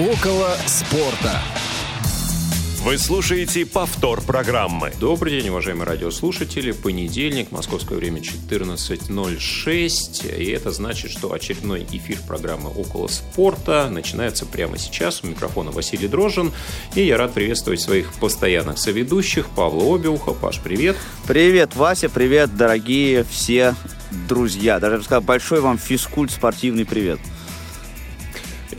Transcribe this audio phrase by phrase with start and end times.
[0.00, 1.38] Около спорта.
[2.82, 4.90] Вы слушаете повтор программы.
[4.98, 6.72] Добрый день, уважаемые радиослушатели.
[6.72, 10.38] Понедельник, московское время 14.06.
[10.38, 15.22] И это значит, что очередной эфир программы «Около спорта» начинается прямо сейчас.
[15.22, 16.50] У микрофона Василий Дрожжин.
[16.94, 19.50] И я рад приветствовать своих постоянных соведущих.
[19.50, 20.32] Павла Обиуха.
[20.32, 20.96] Паш, привет.
[21.28, 22.08] Привет, Вася.
[22.08, 23.74] Привет, дорогие все
[24.28, 24.80] друзья.
[24.80, 27.20] Даже, я бы сказал, большой вам физкульт спортивный привет.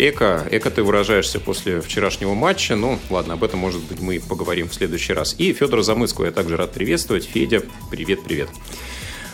[0.04, 2.76] Эко, эко ты выражаешься после вчерашнего матча.
[2.76, 5.36] Ну, ладно, об этом, может быть, мы поговорим в следующий раз.
[5.38, 7.24] И Федора Замыского я также рад приветствовать.
[7.26, 8.50] Федя, привет-привет.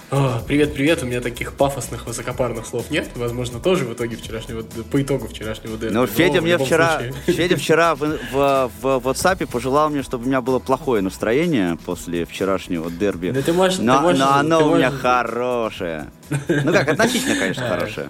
[0.10, 3.08] Привет-привет, у меня таких пафосных, высокопарных слов нет.
[3.16, 5.94] Возможно, тоже в итоге вчерашнего, по итогу вчерашнего дерби.
[5.94, 10.42] Ну, Федя мне вчера, Федя вчера в, в, в WhatsApp пожелал мне, чтобы у меня
[10.42, 13.30] было плохое настроение после вчерашнего дерби.
[13.30, 15.02] Да ты можешь, но, ты можешь, но оно ты у меня можешь...
[15.02, 16.12] хорошее.
[16.50, 18.10] Ну как, относительно, конечно, хорошее.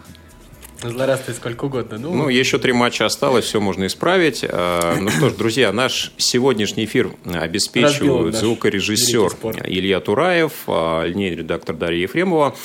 [0.81, 1.97] Злорадствовать сколько угодно.
[1.97, 4.45] Ну, Ну, еще три матча осталось, все можно исправить.
[4.47, 9.31] А, Ну что ж, друзья, наш сегодняшний эфир обеспечивают звукорежиссер.
[9.65, 12.55] Илья Тураев, а, линейный редактор Дарья Ефремова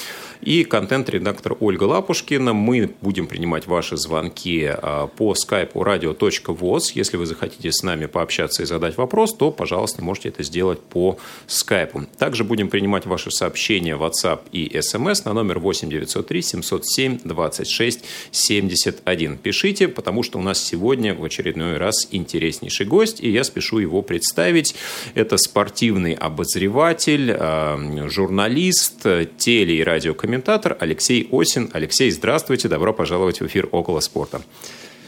[0.42, 2.52] и контент-редактор Ольга Лапушкина.
[2.52, 6.92] Мы будем принимать ваши звонки а, по скайпу radio.voz.
[6.94, 11.18] Если вы захотите с нами пообщаться и задать вопрос, то, пожалуйста, можете это сделать по
[11.46, 12.02] скайпу.
[12.18, 19.38] Также будем принимать ваши сообщения в WhatsApp и SMS на номер 8903 707 26 71.
[19.38, 24.02] Пишите, потому что у нас сегодня в очередной раз интереснейший гость, и я спешу его
[24.02, 24.74] представить.
[25.14, 29.06] Это спортивный обозреватель, э, журналист,
[29.38, 30.31] теле- и радиокомментатор
[30.78, 31.70] Алексей Осин.
[31.72, 34.40] Алексей, здравствуйте, добро пожаловать в эфир «Около спорта».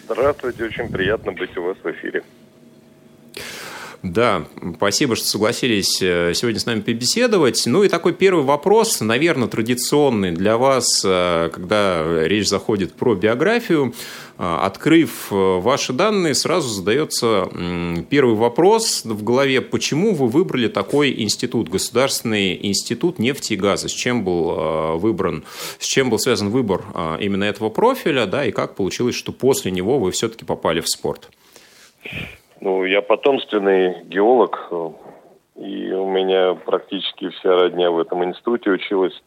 [0.08, 2.22] Здравствуйте, очень приятно быть у вас в эфире.
[4.04, 4.44] Да,
[4.76, 7.62] спасибо, что согласились э, сегодня с нами побеседовать.
[7.64, 13.94] Ну и такой первый вопрос, наверное, традиционный для вас, э, когда речь заходит про биографию.
[14.36, 17.48] Э, Открыв ваши данные, сразу задается
[18.10, 19.62] первый вопрос в голове.
[19.62, 23.88] Почему вы выбрали такой институт, Государственный институт нефти и газа?
[23.88, 25.44] С чем был выбран,
[25.78, 26.84] с чем был связан выбор
[27.20, 31.30] именно этого профиля, да, и как получилось, что после него вы все-таки попали в спорт?
[32.64, 34.90] Ну, я потомственный геолог, э,
[35.56, 39.22] и у меня практически вся родня в этом институте училась.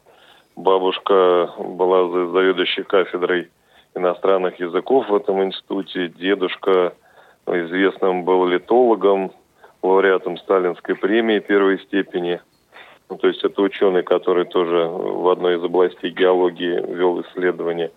[0.55, 3.51] Бабушка была за- заведующей кафедрой
[3.93, 6.07] иностранных языков в этом институте.
[6.07, 6.95] Дедушка
[7.45, 9.31] известным был литологом,
[9.83, 12.41] лауреатом Сталинской премии первой степени.
[13.07, 17.91] Ну, то есть это ученый, который тоже в одной из областей геологии вел исследования.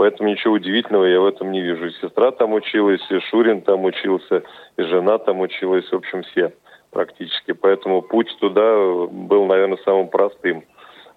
[0.00, 1.88] Поэтому ничего удивительного я в этом не вижу.
[1.88, 4.44] И сестра там училась, и Шурин там учился,
[4.78, 6.54] и жена там училась, в общем, все
[6.90, 7.52] практически.
[7.52, 8.76] Поэтому путь туда
[9.10, 10.64] был, наверное, самым простым.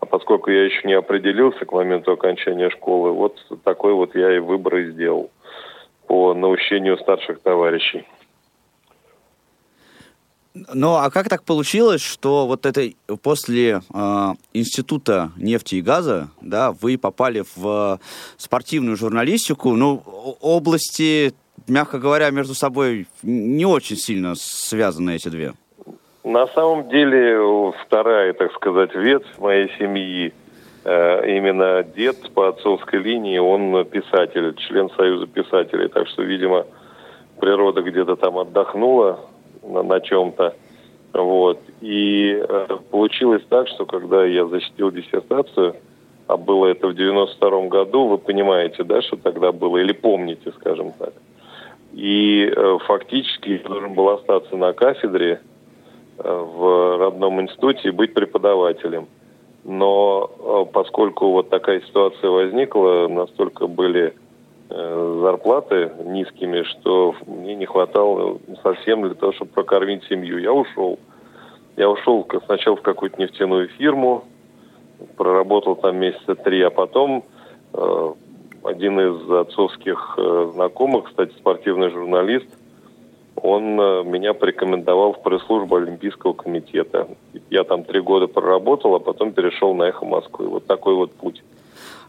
[0.02, 4.40] А поскольку я еще не определился к моменту окончания школы, вот такой вот я и
[4.40, 5.32] выбор и сделал
[6.08, 8.06] по наущению старших товарищей.
[10.56, 12.88] Ну, а как так получилось, что вот это
[13.24, 18.00] после э, института нефти и газа, да, вы попали в
[18.38, 20.04] спортивную журналистику, ну,
[20.42, 21.34] области,
[21.68, 25.54] мягко говоря, между собой не очень сильно связаны эти две.
[26.24, 30.34] На самом деле вторая, так сказать, ветвь моей семьи,
[30.84, 35.88] э, именно дед по отцовской линии, он писатель, член Союза писателей.
[35.90, 36.68] Так что, видимо,
[37.40, 39.20] природа где-то там отдохнула
[39.64, 40.56] на, на чем-то.
[41.14, 41.60] Вот.
[41.82, 45.76] И э, получилось так, что когда я защитил диссертацию,
[46.28, 50.92] а было это в 92 году, вы понимаете, да, что тогда было, или помните, скажем
[50.98, 51.14] так.
[51.94, 55.42] И э, фактически я должен был остаться на кафедре,
[56.18, 59.08] э, в родном институте и быть преподавателем.
[59.64, 64.16] Но э, поскольку вот такая ситуация возникла, настолько были
[64.74, 70.40] зарплаты низкими, что мне не хватало совсем для того, чтобы прокормить семью.
[70.40, 70.98] Я ушел.
[71.78, 74.24] Я ушел сначала в какую-то нефтяную фирму,
[75.16, 77.24] проработал там месяца три, а потом
[77.74, 78.14] э,
[78.64, 82.48] один из отцовских э, знакомых, кстати, спортивный журналист,
[83.36, 87.08] он э, меня порекомендовал в пресс-службу Олимпийского комитета.
[87.50, 90.48] Я там три года проработал, а потом перешел на «Эхо Москвы».
[90.48, 91.44] Вот такой вот путь.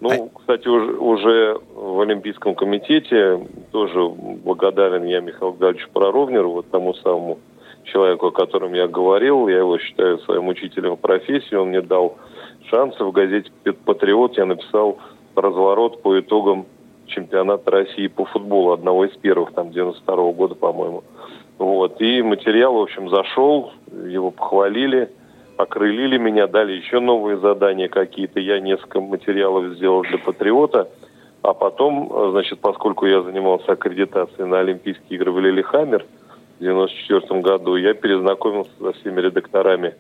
[0.05, 4.07] Ну, кстати, уже, уже в Олимпийском комитете тоже
[4.45, 7.39] благодарен я Михаилу Гальевичу Проровнеру, вот тому самому
[7.85, 9.49] человеку, о котором я говорил.
[9.49, 11.55] Я его считаю своим учителем в профессии.
[11.55, 12.19] Он мне дал
[12.71, 13.51] шансы в газете
[13.87, 14.37] «Патриот».
[14.37, 14.99] Я написал
[15.35, 16.67] разворот по итогам
[17.07, 21.03] чемпионата России по футболу, одного из первых, там, 92 -го года, по-моему.
[21.59, 22.01] Вот.
[22.01, 23.73] И материал, в общем, зашел,
[24.07, 25.11] его похвалили,
[25.57, 28.41] окрылили меня, дали еще новые задания какие-то.
[28.41, 30.89] Я несколько материалов сделал для «Патриота».
[31.43, 36.07] А потом, значит, поскольку я занимался аккредитацией на Олимпийские игры в Лилихаммер
[36.59, 39.95] в 94 году, я перезнакомился со всеми редакторами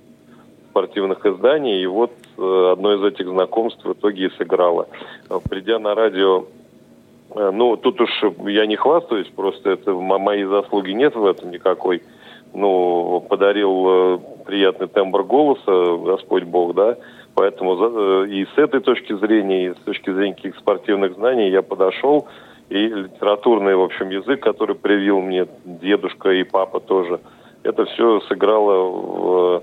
[0.70, 4.88] спортивных изданий, и вот э, одно из этих знакомств в итоге и сыграло.
[5.48, 6.46] Придя на радио
[7.34, 8.10] Э, ну, тут уж
[8.46, 12.02] я не хвастаюсь, просто это моей заслуги нет в этом никакой.
[12.54, 16.96] Ну, подарил э, приятный тембр голоса Господь Бог, да,
[17.34, 21.62] поэтому э, и с этой точки зрения, и с точки зрения каких спортивных знаний я
[21.62, 22.28] подошел,
[22.70, 27.20] и литературный, в общем, язык, который привил мне дедушка и папа тоже,
[27.62, 29.62] это все сыграло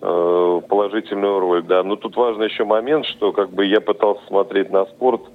[0.00, 1.82] в положительную роль, да.
[1.82, 5.22] Но тут важный еще момент, что как бы я пытался смотреть на спорт–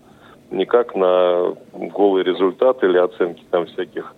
[0.52, 4.14] не как на голый результат или оценки там всяких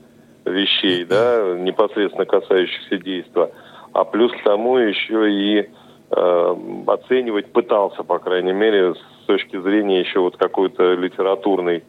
[0.46, 3.52] вещей, да, непосредственно касающихся действия,
[3.94, 5.70] а плюс к тому еще и
[6.12, 6.56] э,
[6.88, 11.84] оценивать пытался, по крайней мере, с точки зрения еще вот какой-то литературной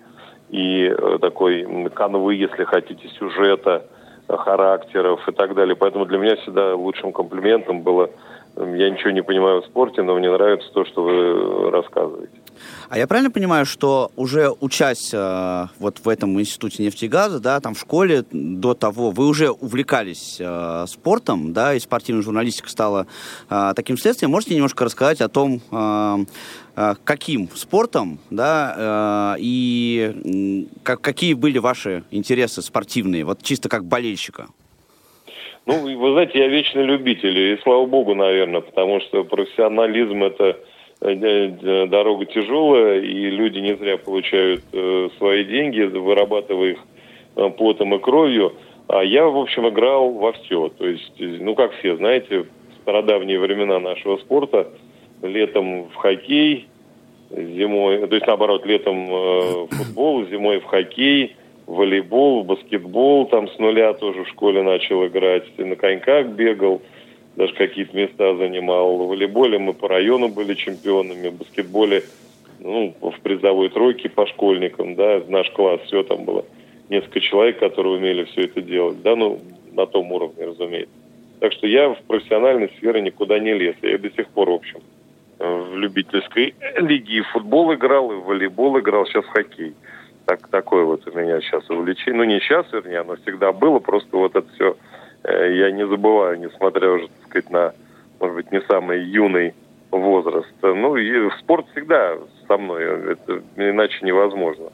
[0.50, 3.86] и э, такой канвы, если хотите, сюжета,
[4.28, 5.76] характеров и так далее.
[5.76, 8.10] Поэтому для меня всегда лучшим комплиментом было,
[8.56, 12.32] я ничего не понимаю в спорте, но мне нравится то, что вы рассказываете.
[12.88, 17.40] А я правильно понимаю, что уже учась э, вот в этом институте нефти и газа,
[17.40, 22.68] да, там в школе до того, вы уже увлекались э, спортом, да, и спортивная журналистика
[22.68, 23.06] стала
[23.50, 24.30] э, таким следствием.
[24.30, 26.16] Можете немножко рассказать о том, э,
[26.76, 33.84] э, каким спортом, да, э, и как, какие были ваши интересы спортивные, вот чисто как
[33.84, 34.46] болельщика?
[35.66, 40.58] Ну, вы знаете, я вечный любитель, и слава богу, наверное, потому что профессионализм это
[41.00, 46.78] Э, дорога тяжелая, и люди не зря получают э, свои деньги, вырабатывая их
[47.36, 48.54] э, потом и кровью.
[48.88, 50.70] А я, в общем, играл во все.
[50.70, 52.46] То есть, ну, как все, знаете, в
[52.82, 54.68] стародавние времена нашего спорта,
[55.20, 56.68] летом в хоккей,
[57.30, 63.92] зимой, то есть, наоборот, летом в футбол, зимой в хоккей, волейбол, баскетбол, там с нуля
[63.94, 66.82] тоже в школе начал играть, на коньках бегал–
[67.36, 68.96] даже какие-то места занимал.
[68.96, 72.04] В волейболе мы по району были чемпионами, в баскетболе
[72.60, 76.44] ну, в призовой тройке по школьникам, да, наш класс, все там было
[76.88, 79.40] несколько человек, которые умели все это делать, да, ну,
[79.72, 80.94] на том уровне, разумеется.
[81.40, 83.74] Так что я в профессиональной сфере никуда не лез.
[83.82, 84.80] Я до сих пор, в общем,
[85.38, 89.74] в любительской лиге и футбол играл, и в волейбол играл, сейчас в хоккей.
[90.26, 92.14] Так, такое вот у меня сейчас увлечение.
[92.14, 94.76] Ну, не сейчас, вернее, оно всегда было, просто вот это все
[95.24, 97.74] Э, я не забываю, несмотря уже, так сказать, на,
[98.20, 99.54] может быть, не самый юный
[99.90, 100.52] возраст.
[100.62, 102.16] Ну, и спорт всегда
[102.46, 104.66] со мной, это иначе невозможно.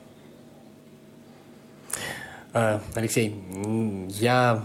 [2.52, 3.36] А, Алексей,
[4.08, 4.62] я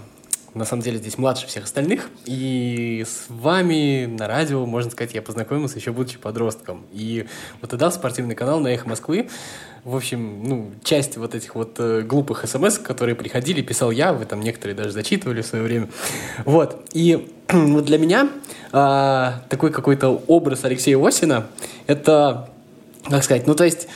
[0.55, 5.21] на самом деле здесь младше всех остальных, и с вами на радио, можно сказать, я
[5.21, 6.85] познакомился еще будучи подростком.
[6.93, 7.27] И
[7.61, 9.27] вот тогда спортивный канал на «Эхо Москвы»,
[9.85, 14.25] в общем, ну, часть вот этих вот э, глупых смс, которые приходили, писал я, вы
[14.25, 15.89] там некоторые даже зачитывали в свое время.
[16.43, 18.29] Вот, и вот для меня
[18.73, 21.45] э, такой какой-то образ Алексея Осина,
[21.85, 22.49] это,
[23.07, 23.87] как сказать, ну, то есть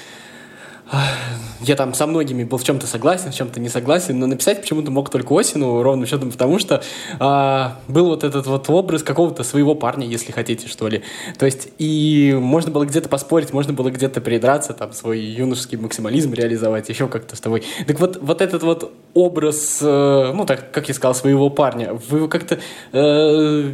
[1.61, 4.91] я там со многими был в чем-то согласен, в чем-то не согласен, но написать почему-то
[4.91, 6.81] мог только Осину, ровно счетом потому, что
[7.19, 11.03] а, был вот этот вот образ какого-то своего парня, если хотите, что ли.
[11.37, 16.33] То есть, и можно было где-то поспорить, можно было где-то придраться, там, свой юношеский максимализм
[16.33, 17.63] реализовать, еще как-то с тобой.
[17.85, 22.27] Так вот, вот этот вот образ, э, ну, так, как я сказал, своего парня, вы
[22.29, 22.59] как-то
[22.93, 23.73] э,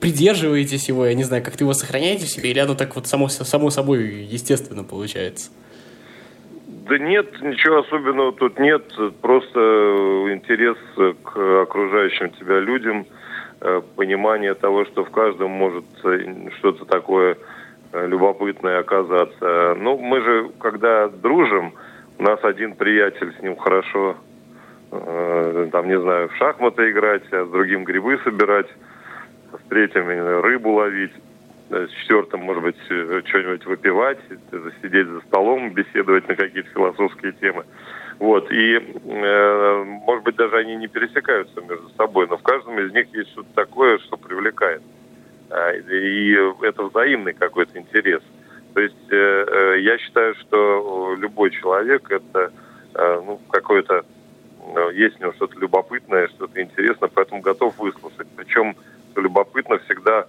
[0.00, 3.28] придерживаетесь его, я не знаю, как-то его сохраняете в себе, или оно так вот само,
[3.28, 5.48] само собой естественно получается?
[6.88, 8.84] Да нет, ничего особенного тут нет.
[9.20, 9.58] Просто
[10.30, 10.76] интерес
[11.24, 13.06] к окружающим тебя людям,
[13.60, 15.84] э, понимание того, что в каждом может
[16.58, 17.38] что-то такое
[17.92, 19.74] э, любопытное оказаться.
[19.76, 21.74] Ну, мы же, когда дружим,
[22.18, 24.16] у нас один приятель, с ним хорошо,
[24.92, 28.68] э, там, не знаю, в шахматы играть, а с другим грибы собирать,
[29.52, 30.06] с третьим
[30.40, 31.12] рыбу ловить
[31.68, 34.18] с четвертым, может быть, э, что-нибудь выпивать,
[34.82, 37.64] сидеть за столом, беседовать на какие-то философские темы.
[38.18, 42.92] Вот, и, э, может быть, даже они не пересекаются между собой, но в каждом из
[42.92, 44.82] них есть что-то такое, что привлекает.
[45.50, 46.32] А, и
[46.62, 48.22] это взаимный какой-то интерес.
[48.74, 52.52] То есть э, э я считаю, что любой человек это
[52.94, 54.04] э, ну, какое-то
[54.74, 58.28] э, есть у него что-то любопытное, что-то интересное, поэтому готов выслушать.
[58.36, 58.76] Причем
[59.14, 60.26] любопытно всегда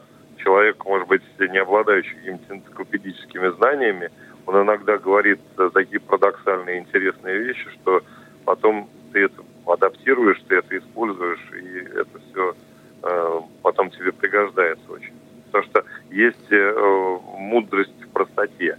[0.47, 4.09] человек, может быть, не обладающий какими-то энциклопедическими знаниями,
[4.45, 5.41] он иногда говорит
[5.73, 8.01] такие парадоксальные интересные вещи, что
[8.45, 12.55] потом ты это адаптируешь, ты это используешь, и это все
[13.03, 15.13] э, потом тебе пригождается очень.
[15.47, 18.77] Потому что есть э, мудрость в простоте.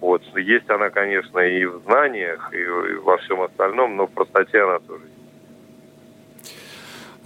[0.00, 0.22] Вот.
[0.34, 2.64] Есть она, конечно, и в знаниях, и
[2.96, 5.15] во всем остальном, но в простоте она тоже есть.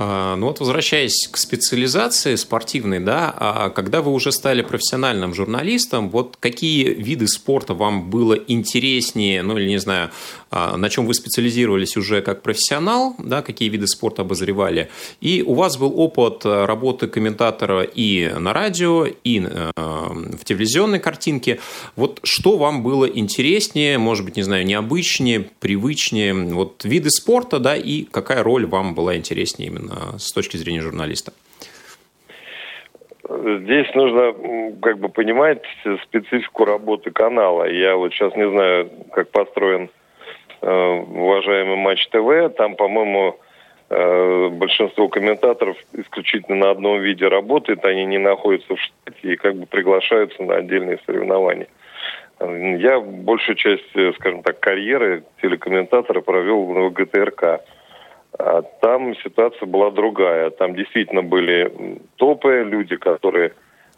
[0.02, 6.09] А, ну вот возвращаясь к специализации спортивной, да, а когда вы уже стали профессиональным журналистом,
[6.09, 10.11] вот какие виды спорта вам было интереснее, ну или не знаю,
[10.50, 14.88] а, на чем вы специализировались уже как профессионал, да, какие виды спорта обозревали,
[15.21, 21.61] и у вас был опыт работы комментатора и на радио, и э, в телевизионной картинке.
[21.97, 27.76] Вот что вам было интереснее, может быть, не знаю, необычнее, привычнее, вот виды спорта, да,
[27.76, 31.33] и какая роль вам была интереснее именно с точки зрения журналиста?
[33.31, 34.35] Здесь нужно
[34.83, 35.63] как бы понимать
[36.03, 37.65] специфику работы канала.
[37.71, 39.89] Я вот сейчас не знаю, как построен
[40.63, 42.57] э, уважаемый Матч ТВ.
[42.57, 43.39] Там, по-моему,
[43.89, 47.85] э, большинство комментаторов исключительно на одном виде работает.
[47.85, 51.69] Они не находятся в штате и как бы приглашаются на отдельные соревнования.
[52.41, 57.61] Я большую часть, скажем так, карьеры телекомментатора провел в ГТРК.
[58.43, 60.49] А там ситуация была другая.
[60.51, 63.53] Там действительно были топы, люди, которые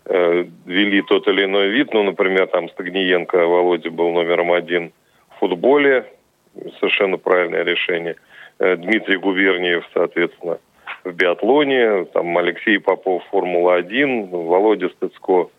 [0.05, 1.95] э, вели тот или иной вид.
[1.95, 4.93] Ну, например, там Стагниенко Володя был номером один
[5.31, 6.07] в футболе.
[6.81, 8.17] Совершенно правильное решение.
[8.59, 10.59] Э, Дмитрий Губерниев, соответственно,
[11.05, 12.07] в биатлоне.
[12.07, 15.51] Там Алексей Попов Формула-1, Володя Стыцко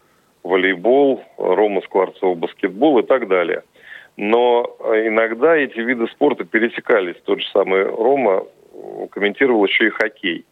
[0.44, 3.63] волейбол, Рома Скворцов баскетбол и так далее.
[4.18, 7.16] Но иногда эти виды спорта пересекались.
[7.24, 8.44] Тот же самый Рома
[9.12, 10.46] комментировал еще и хоккей.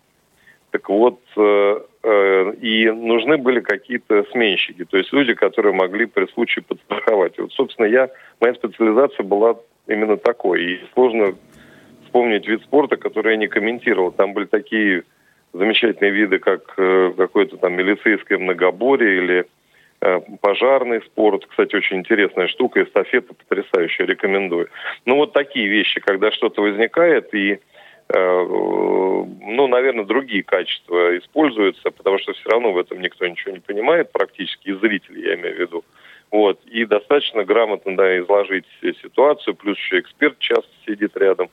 [0.72, 6.28] Так вот, э, э, и нужны были какие-то сменщики, то есть люди, которые могли при
[6.28, 7.38] случае подстраховать.
[7.38, 8.10] И вот, собственно, я,
[8.40, 9.58] моя специализация была
[9.88, 10.64] именно такой.
[10.64, 11.36] И сложно
[12.06, 14.14] вспомнить вид спорта, который я не комментировал.
[14.14, 15.04] Там были такие
[15.52, 19.46] замечательные виды, как э, какое-то там милицейское многоборье или
[20.42, 21.46] пожарный спорт.
[21.46, 24.70] Кстати, очень интересная штука, эстафета потрясающая, рекомендую.
[25.06, 27.60] Ну, вот такие вещи, когда что-то возникает, и
[28.13, 34.12] ну, наверное, другие качества используются, потому что все равно в этом никто ничего не понимает,
[34.12, 35.86] практически и зрители, я имею в виду.
[36.32, 36.60] Вот.
[36.65, 41.50] И достаточно грамотно да, изложить ситуацию, плюс еще эксперт часто сидит рядом.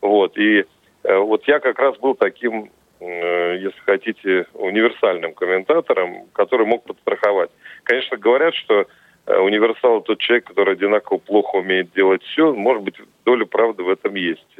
[0.00, 0.36] Вот.
[0.36, 0.64] И
[1.02, 7.50] э, вот я как раз был таким, э, если хотите, универсальным комментатором, который мог подстраховать.
[7.84, 8.86] Конечно, говорят, что
[9.26, 12.54] универсал тот человек, который одинаково плохо умеет делать все.
[12.54, 12.94] Может быть,
[13.26, 14.58] доля правды в этом есть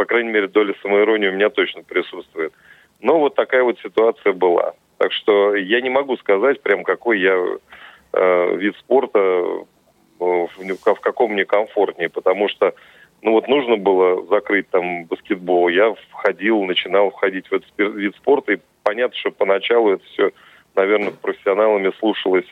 [0.00, 2.54] по крайней мере, доля самоиронии у меня точно присутствует.
[3.02, 4.72] Но вот такая вот ситуация была.
[4.96, 7.36] Так что я не могу сказать прям, какой я
[8.14, 9.64] э, вид спорта, э,
[10.18, 12.72] в, в каком мне комфортнее, потому что
[13.20, 18.54] ну вот нужно было закрыть там баскетбол, я входил, начинал входить в этот вид спорта,
[18.54, 20.30] и понятно, что поначалу это все,
[20.76, 22.46] наверное, профессионалами слушалось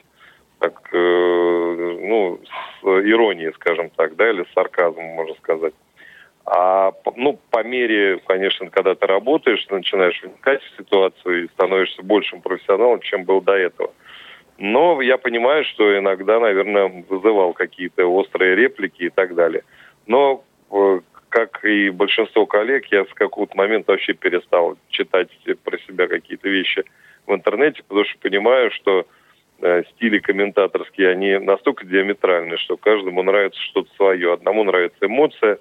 [0.58, 2.40] так, э, ну,
[2.82, 5.72] с иронией, скажем так, да, или с сарказмом, можно сказать.
[6.50, 12.40] А ну, по мере, конечно, когда ты работаешь, начинаешь вникать в ситуацию и становишься большим
[12.40, 13.92] профессионалом, чем был до этого.
[14.56, 19.62] Но я понимаю, что иногда, наверное, вызывал какие-то острые реплики и так далее.
[20.06, 25.28] Но, э, как и большинство коллег, я с какого-то момента вообще перестал читать
[25.64, 26.84] про себя какие-то вещи
[27.26, 29.06] в интернете, потому что понимаю, что
[29.60, 34.32] э, стили комментаторские, они настолько диаметральны, что каждому нравится что-то свое.
[34.32, 35.58] Одному нравится эмоция,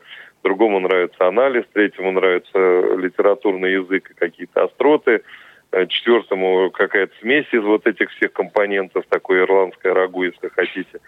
[0.48, 2.58] другому нравится анализ, третьему нравится
[2.96, 5.24] литературный язык и какие-то остроты,
[5.72, 11.00] э, четвертому какая-то смесь из вот этих всех компонентов, такое ирландское рагу, если хотите.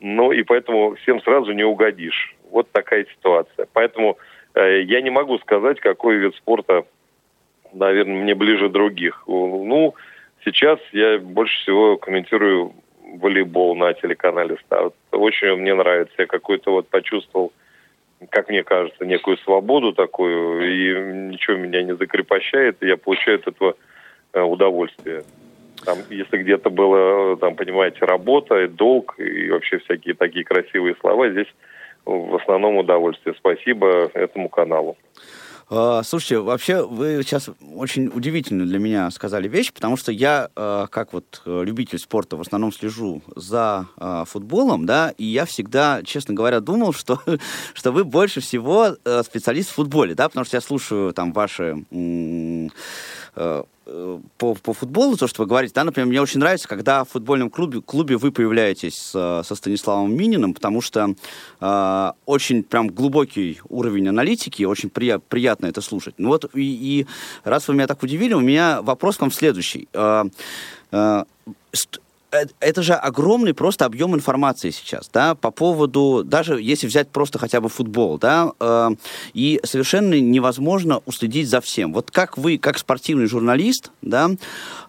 [0.00, 2.34] Ну и поэтому всем сразу не угодишь.
[2.50, 3.68] Вот такая ситуация.
[3.72, 4.18] Поэтому
[4.54, 6.84] э, я не могу сказать, какой вид спорта,
[7.72, 9.22] наверное, мне ближе других.
[9.28, 9.94] Ну,
[10.44, 12.72] сейчас я больше всего комментирую
[13.18, 14.94] волейбол на телеканале Старт.
[15.12, 16.14] Очень мне нравится.
[16.18, 17.52] Я какой-то вот почувствовал
[18.28, 23.48] как мне кажется, некую свободу такую, и ничего меня не закрепощает, и я получаю от
[23.48, 23.76] этого
[24.32, 25.24] э, удовольствие.
[25.84, 31.48] Там, если где-то было, там, понимаете, работа, долг и вообще всякие такие красивые слова, здесь
[32.04, 33.34] в основном удовольствие.
[33.38, 34.96] Спасибо этому каналу.
[35.72, 40.88] А, слушайте, вообще вы сейчас очень удивительную для меня сказали вещь, потому что я, а,
[40.88, 46.02] как вот э, любитель спорта, в основном слежу за а, футболом, да, и я всегда,
[46.02, 47.20] честно говоря, думал, что,
[47.74, 51.84] что вы больше всего э, специалист в футболе, да, потому что я слушаю там ваши
[53.36, 53.62] э,
[54.38, 57.50] по, по футболу, то, что вы говорите, да, например, мне очень нравится, когда в футбольном
[57.50, 61.14] клубе, клубе вы появляетесь со, со Станиславом Мининым, потому что
[61.60, 66.14] э, очень прям глубокий уровень аналитики, очень прия, приятно это слушать.
[66.18, 67.06] Ну вот, и, и
[67.44, 69.88] раз вы меня так удивили, у меня вопрос к вам следующий.
[69.92, 70.24] Э,
[70.92, 71.24] э,
[72.60, 77.60] это же огромный просто объем информации сейчас, да, по поводу, даже если взять просто хотя
[77.60, 78.90] бы футбол, да, э,
[79.34, 81.92] и совершенно невозможно уследить за всем.
[81.92, 84.30] Вот как вы, как спортивный журналист, да,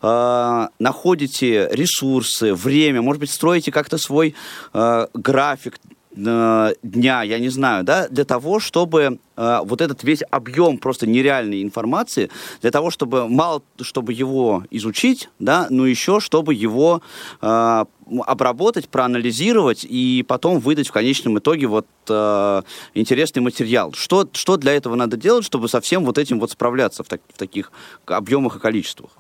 [0.02, 4.36] э, находите ресурсы, время, может быть, строите как-то свой
[4.74, 10.24] э, график, Э, дня, я не знаю, да, для того, чтобы э, вот этот весь
[10.30, 12.30] объем просто нереальной информации,
[12.62, 17.02] для того, чтобы мало, чтобы его изучить, да, но еще, чтобы его
[17.42, 17.86] э,
[18.26, 22.62] обработать, проанализировать и потом выдать в конечном итоге вот э,
[22.94, 23.94] интересный материал.
[23.94, 27.22] Что, что для этого надо делать, чтобы со всем вот этим вот справляться в, так,
[27.34, 27.72] в таких
[28.06, 29.12] объемах и количествах,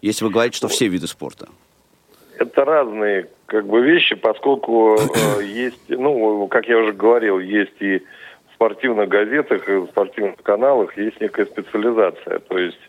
[0.00, 1.48] если вы говорите, что все виды спорта?
[2.38, 7.98] Это разные как бы вещи, поскольку э, есть, ну, как я уже говорил, есть и
[7.98, 12.38] в спортивных газетах, и в спортивных каналах есть некая специализация.
[12.38, 12.80] То есть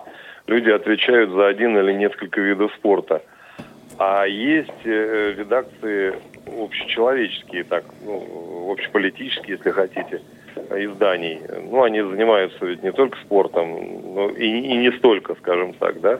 [0.48, 3.24] люди отвечают за один или несколько видов спорта.
[3.98, 6.13] А есть э, редакции
[6.46, 10.22] общечеловеческие, так, ну, общеполитические, если хотите,
[10.72, 11.41] изданий.
[11.70, 16.20] Ну, они занимаются ведь не только спортом, но и, и не столько, скажем так, да.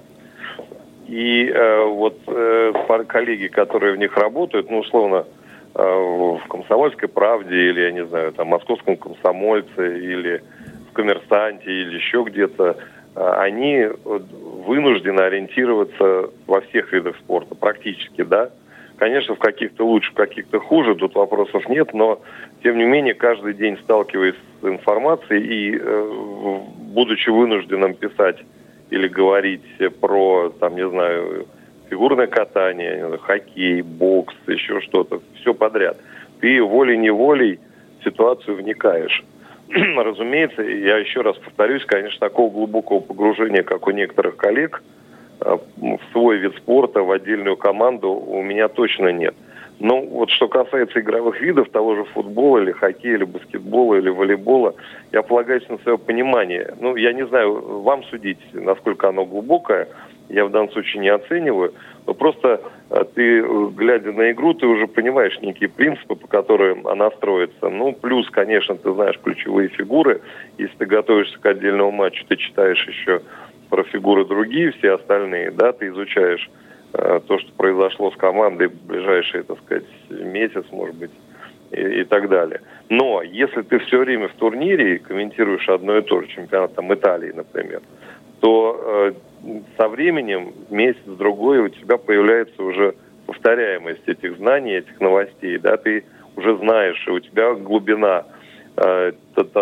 [1.10, 5.25] И э, вот э, коллеги, которые в них работают, ну, условно,
[5.74, 10.44] э, в «Комсомольской правде» или, я не знаю, там, «Московском комсомольце» или
[10.92, 12.78] в «Коммерсанте» или еще где-то,
[13.16, 18.51] э, они вынуждены ориентироваться во всех видах спорта, практически, да.
[18.98, 22.22] Конечно, в каких-то лучше, в каких-то хуже, тут вопросов нет, но,
[22.62, 26.60] тем не менее, каждый день сталкиваясь с информацией и, э,
[26.94, 28.38] будучи вынужденным писать
[28.89, 29.62] или говорить
[30.00, 31.48] про, там, не знаю,
[31.89, 35.98] фигурное катание, хоккей, бокс, еще что-то, все подряд.
[36.39, 37.60] Ты волей-неволей
[38.00, 39.24] в ситуацию вникаешь.
[39.69, 44.81] Разумеется, я еще раз повторюсь, конечно, такого глубокого погружения, как у некоторых коллег,
[45.41, 49.36] э, в свой вид спорта, в отдельную команду у меня точно нет.
[49.80, 54.76] Ну, вот что касается игровых видов, того же футбола или хоккея, или баскетбола, или волейбола,
[55.14, 56.74] я полагаюсь на свое понимание.
[56.82, 59.88] Ну, я не знаю, вам судить, насколько оно глубокое,
[60.28, 61.74] я в данном случае не оцениваю,
[62.06, 67.10] но просто э, ты, глядя на игру, ты уже понимаешь некие принципы, по которым она
[67.12, 67.70] строится.
[67.70, 70.22] Ну, плюс, конечно, ты знаешь ключевые фигуры.
[70.58, 73.22] Если ты готовишься к отдельному матчу, ты читаешь еще
[73.70, 76.50] про фигуры другие, все остальные, да, ты изучаешь
[76.91, 81.12] то, что произошло с командой в ближайший, так сказать, месяц, может быть,
[81.71, 82.62] и, и так далее.
[82.89, 86.93] Но если ты все время в турнире и комментируешь одно и то же, чемпионат там,
[86.93, 87.82] Италии, например,
[88.39, 92.95] то э, со временем, месяц-другой, у тебя появляется уже
[93.28, 98.25] повторяемость этих знаний, этих новостей, да, ты уже знаешь, и у тебя глубина
[98.78, 99.12] э,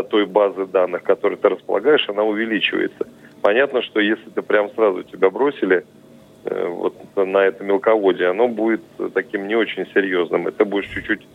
[0.10, 3.08] той базы данных, которой ты располагаешь, она увеличивается.
[3.42, 5.84] Понятно, что если ты прям сразу тебя бросили Э,
[6.50, 8.82] вот на это мелководье, оно будет
[9.14, 10.48] таким не очень серьезным.
[10.48, 11.28] Это будешь чуть-чуть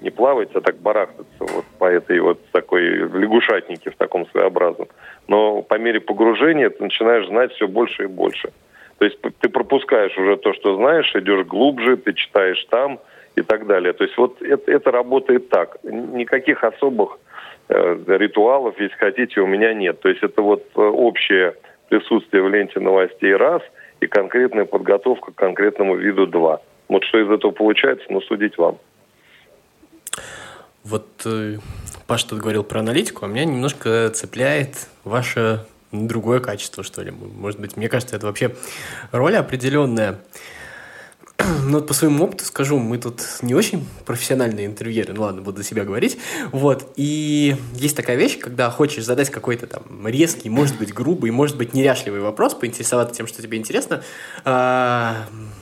[0.00, 4.88] не плавать, а так барахтаться вот по этой вот такой лягушатнике в таком своеобразном.
[5.28, 8.52] Но по мере погружения ты начинаешь знать все больше и больше.
[8.98, 12.98] То есть ты пропускаешь уже то, что знаешь, идешь глубже, ты читаешь там
[13.34, 13.92] и так далее.
[13.92, 15.78] То есть вот это, это работает так.
[15.82, 17.18] Никаких особых
[17.68, 20.00] э, ритуалов, если хотите, у меня нет.
[20.00, 21.54] То есть это вот э, общее
[21.88, 23.62] присутствие в ленте новостей раз–
[24.00, 26.60] и конкретная подготовка к конкретному виду 2.
[26.88, 28.78] Вот что из этого получается, ну, судить вам.
[30.84, 31.56] Вот э,
[32.06, 37.10] Паш тут говорил про аналитику, а меня немножко цепляет ваше другое качество, что ли.
[37.10, 38.54] Может быть, мне кажется, это вообще
[39.10, 40.20] роль определенная.
[41.46, 45.62] Ну, вот по своему опыту скажу, мы тут не очень профессиональные интервьюеры, ну ладно, буду
[45.62, 46.18] себя говорить,
[46.50, 51.56] вот, и есть такая вещь, когда хочешь задать какой-то там резкий, может быть, грубый, может
[51.56, 54.02] быть, неряшливый вопрос, поинтересоваться тем, что тебе интересно,
[54.44, 55.12] э,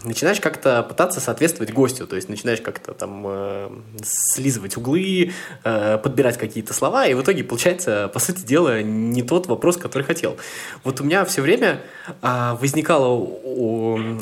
[0.05, 3.71] начинаешь как-то пытаться соответствовать гостю, то есть начинаешь как-то там э,
[4.03, 5.33] слизывать углы,
[5.65, 10.03] э, подбирать какие-то слова, и в итоге получается, по сути дела, не тот вопрос, который
[10.03, 10.37] хотел.
[10.83, 11.83] Вот у меня все время
[12.23, 13.29] э, возникало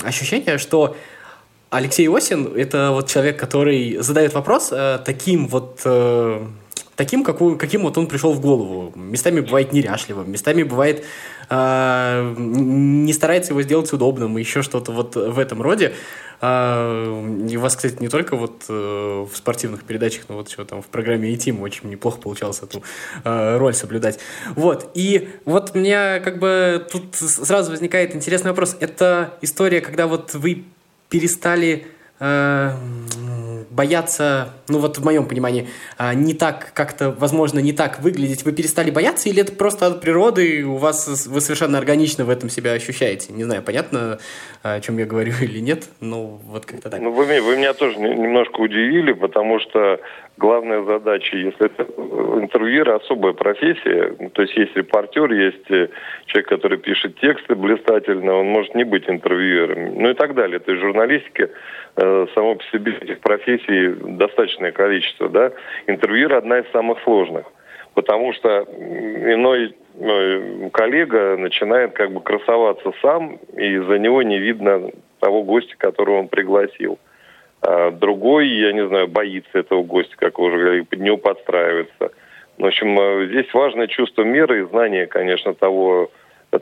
[0.05, 0.97] ощущение, что
[1.73, 6.47] Алексей Осин– это вот человек, который задает вопрос э, таким вот э,
[6.97, 8.93] таким, какую, каким вот он пришел в голову.
[8.95, 11.03] Местами бывает неряшливым, местами бывает
[11.49, 15.95] э, не старается его сделать удобным, еще что-то вот в этом роде.
[16.43, 20.67] Э, и у вас, кстати, не только вот э, в спортивных передачах, но вот еще
[20.67, 22.83] там в программе «Этим» очень неплохо получалось эту
[23.25, 24.19] э, роль соблюдать.
[24.57, 28.77] Вот, и вот у меня как бы тут сразу возникает интересный вопрос.
[28.79, 30.67] Это история, когда вот вы
[31.13, 31.85] перестали
[32.21, 32.73] э,
[33.71, 38.53] бояться, ну вот в моем понимании, а, не так как-то, возможно, не так выглядеть, вы
[38.53, 42.73] перестали бояться, или это просто от природы, у вас вы совершенно органично в этом себя
[42.73, 43.33] ощущаете?
[43.33, 44.19] Не знаю, понятно,
[44.63, 47.01] о чем я говорю или нет, но вот как-то так.
[47.01, 50.01] Ну, вы, вы меня тоже немножко удивили, потому что
[50.37, 55.89] главная задача, если это э, интервьюер, особая профессия, то есть есть репортер, есть э,
[56.27, 60.59] человек, который пишет тексты блистательно, он может не быть интервьюером, ну и так далее.
[60.59, 61.51] То есть журналистика
[61.97, 65.53] э, само по себе этих профессий достаточное количество, да.
[65.87, 67.47] Интервьюер одна из самых сложных,
[67.95, 69.75] потому что иной
[70.73, 76.29] коллега начинает как бы красоваться сам, и за него не видно того гостя, которого он
[76.29, 76.99] пригласил.
[77.61, 82.13] А другой, я не знаю, боится этого гостя, как вы уже говорили, под него подстраивается.
[82.59, 86.11] В общем, э, здесь важное чувство меры и знание, конечно, того,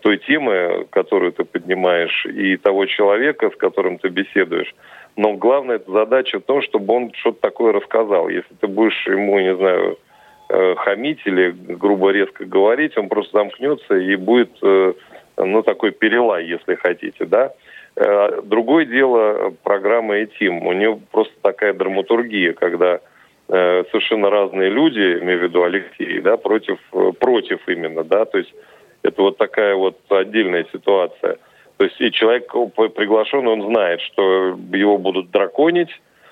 [0.03, 4.75] той темы, которую ты поднимаешь, и того человека, с которым ты беседуешь.
[5.17, 8.29] Но главная задача в том, чтобы он что-то такое рассказал.
[8.29, 9.99] Если ты будешь ему, не знаю,
[10.49, 14.93] э, хамить или грубо резко говорить, он просто замкнется и будет, э,
[15.37, 17.53] ну, такой перелай, если хотите, да.
[17.97, 20.67] Э, другое дело программа «Этим».
[20.67, 23.01] У нее просто такая драматургия, когда
[23.49, 26.79] совершенно разные люди, имею в виду Алексей, да, против,
[27.19, 28.55] против именно, да, то есть
[29.03, 31.39] это вот такая вот отдельная ситуация.
[31.81, 32.53] То есть и человек
[32.95, 35.89] приглашен, он знает, что его будут драконить,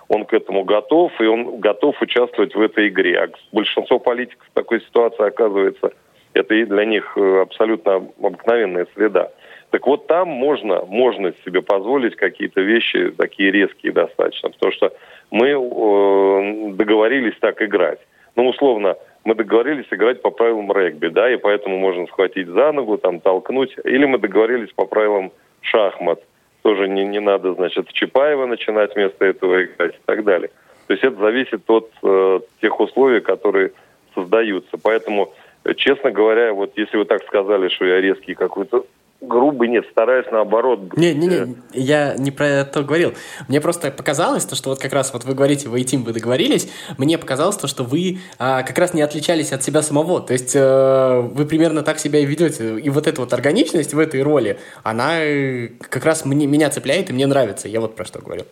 [0.09, 3.19] он к этому готов, и он готов участвовать в этой игре.
[3.19, 5.93] А большинство политиков в такой ситуации оказывается,
[6.35, 9.31] это и для них абсолютно обыкновенная среда.
[9.71, 14.93] Так вот там можно, можно себе позволить какие-то вещи такие резкие достаточно, потому что
[15.31, 18.01] мы э, договорились так играть.
[18.37, 18.97] Ну, условно,
[19.29, 23.77] мы договорились играть по правилам регби, да, и поэтому можно схватить за ногу, там, толкнуть.
[23.85, 26.23] Или мы договорились по правилам шахмат.
[26.63, 30.49] Тоже не, не надо, значит, Чапаева начинать вместо этого играть и так далее.
[30.87, 33.73] То есть это зависит от э, тех условий, которые
[34.15, 34.79] создаются.
[34.83, 35.35] Поэтому,
[35.77, 38.87] честно говоря, вот если вы так сказали, что я резкий какой-то
[39.21, 40.97] грубый, нет, стараюсь наоборот.
[40.97, 43.15] Не, не, не, я не про это говорил.
[43.49, 46.13] Мне просто показалось, то, что вот как раз вот вы говорите, вы и Тим, вы
[46.13, 50.21] договорились, мне показалось то, что вы а, как раз не отличались от себя самого.
[50.21, 52.79] То есть э, вы примерно так себя и ведете.
[52.79, 57.11] И вот эта вот органичность в этой роли, она э, как раз мне, меня цепляет
[57.11, 57.69] и мне нравится.
[57.69, 58.43] Я вот про что говорю.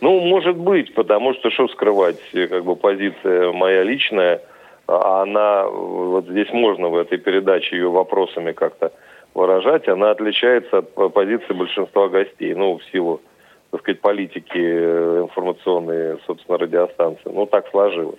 [0.00, 4.40] Ну, может быть, потому что, что скрывать, как бы позиция моя личная,
[4.86, 8.92] а она, вот здесь можно в этой передаче ее вопросами как-то
[9.34, 13.20] выражать, она отличается от позиции большинства гостей, ну, в силу,
[13.70, 17.30] так сказать, политики э, информационной, собственно, радиостанции.
[17.30, 18.18] Ну, так сложилось.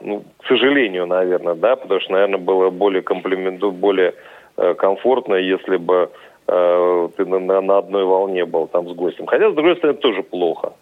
[0.00, 4.14] Ну, к сожалению, наверное, да, потому что, наверное, было более комплименту, более
[4.56, 6.10] э, комфортно, если бы
[6.46, 9.26] э, ты на, на одной волне был там с гостем.
[9.26, 10.72] Хотя, с другой стороны, это тоже плохо.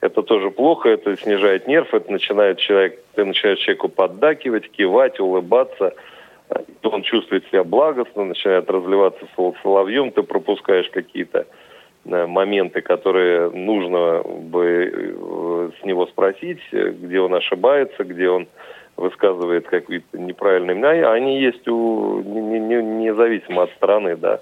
[0.00, 5.94] Это тоже плохо, это снижает нерв, это начинает человек, ты начинаешь человеку поддакивать, кивать, улыбаться–
[6.82, 9.26] он чувствует себя благостно, начинает разливаться
[9.62, 11.46] соловьем, ты пропускаешь какие-то
[12.04, 18.46] э, моменты, которые нужно бы э, с него спросить, где он ошибается, где он
[18.96, 24.40] высказывает какие-то неправильные мнения, они есть у, не, не, независимо от страны, да,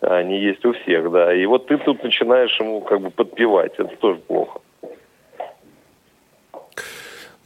[0.00, 3.96] они есть у всех, да, и вот ты тут начинаешь ему как бы подпевать, это
[3.96, 4.57] тоже плохо.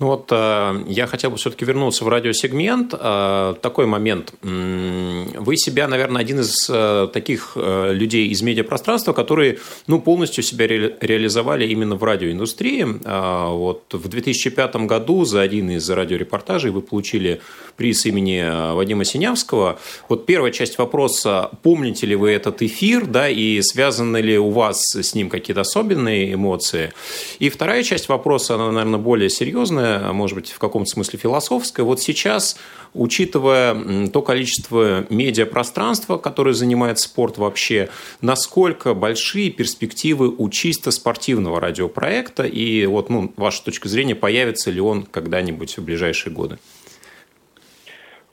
[0.03, 2.93] Ну вот э, я хотел бы все-таки вернуться в радиосегмент.
[2.93, 4.35] Э, такой момент.
[4.43, 11.69] Вы себя, наверное, один из э, таких людей из медиапространства, которые ну, полностью себя реализовали
[11.69, 12.83] именно в радиоиндустрии.
[12.83, 17.41] Вот в 2005 году за один из радиорепортажей вы получили
[17.77, 19.79] приз имени Вадима Синявского.
[20.09, 24.83] Вот первая часть вопроса, помните ли вы этот эфир, да, и связаны ли у вас
[24.95, 26.93] с ним какие-то особенные эмоции?
[27.39, 31.83] И вторая часть вопроса, она, наверное, более серьезная а может быть, в каком-то смысле философское.
[31.83, 32.57] Вот сейчас,
[32.95, 37.89] учитывая то количество медиапространства, которое занимает спорт вообще,
[38.21, 44.81] насколько большие перспективы у чисто спортивного радиопроекта, и вот, ну, ваша точка зрения, появится ли
[44.81, 46.59] он когда-нибудь в ближайшие годы?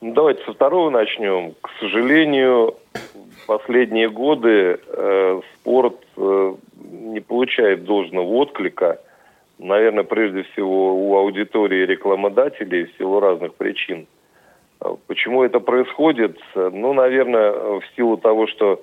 [0.01, 1.53] Ну, давайте со второго начнем.
[1.61, 2.75] К сожалению,
[3.47, 6.55] последние годы э, спорт э,
[6.91, 8.99] не получает должного отклика
[9.59, 14.07] наверное, прежде всего у аудитории рекламодателей в силу разных причин.
[14.79, 16.39] А почему это происходит?
[16.55, 18.81] Ну, наверное, в силу того, что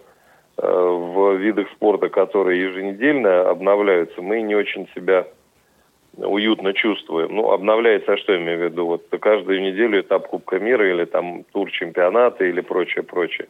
[0.58, 5.26] э, в видах спорта, которые еженедельно обновляются, мы не очень себя
[6.16, 7.34] уютно чувствуем.
[7.34, 8.86] Ну, обновляется, а что я имею в виду?
[8.86, 13.48] Вот каждую неделю этап Кубка мира или там тур чемпионата или прочее, прочее.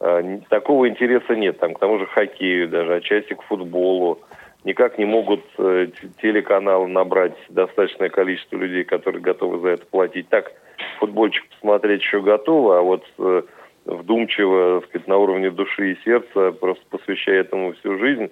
[0.00, 1.58] А, такого интереса нет.
[1.58, 4.20] Там к тому же хоккею даже, отчасти к футболу,
[4.64, 5.88] никак не могут э,
[6.22, 10.28] телеканалы набрать достаточное количество людей, которые готовы за это платить.
[10.28, 10.52] Так,
[10.98, 13.42] футбольчик посмотреть еще готово, а вот э,
[13.86, 18.30] вдумчиво, так сказать, на уровне души и сердца, просто посвящая этому всю жизнь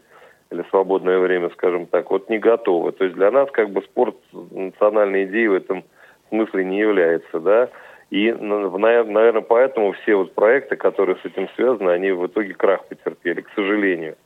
[0.50, 2.92] или свободное время, скажем так, вот не готовы.
[2.92, 5.84] То есть для нас как бы спорт национальной идеей в этом
[6.28, 7.68] смысле не является, да.
[8.10, 13.40] И, наверное, поэтому все вот проекты, которые с этим связаны, они в итоге крах потерпели,
[13.40, 14.16] к сожалению.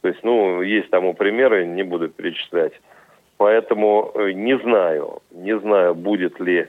[0.00, 2.72] То есть, ну, есть тому примеры, не буду перечислять.
[3.36, 6.66] Поэтому э, не знаю, не знаю, будет ли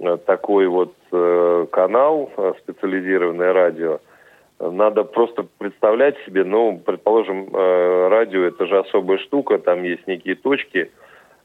[0.00, 2.30] э, такой вот э, канал,
[2.62, 4.00] специализированное радио.
[4.70, 10.90] Надо просто представлять себе, ну, предположим, радио это же особая штука, там есть некие точки.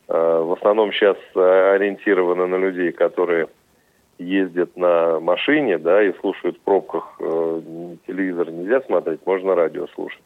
[0.08, 3.48] В основном сейчас ориентировано на людей, которые
[4.18, 7.16] ездят на машине, да, и слушают в пробках.
[8.08, 10.22] Телевизор нельзя смотреть, можно радио слушать.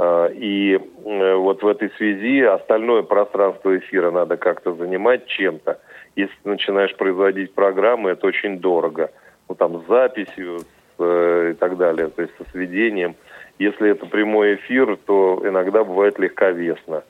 [0.00, 5.78] И э, вот в этой связи остальное пространство эфира надо как-то занимать чем-то.
[6.16, 9.12] Если ты начинаешь производить программы, это очень дорого.
[9.48, 10.58] Ну, там, с записью
[10.98, 13.14] э, и так далее, то есть со сведением.
[13.58, 17.04] Если это прямой эфир, то иногда бывает легковесно.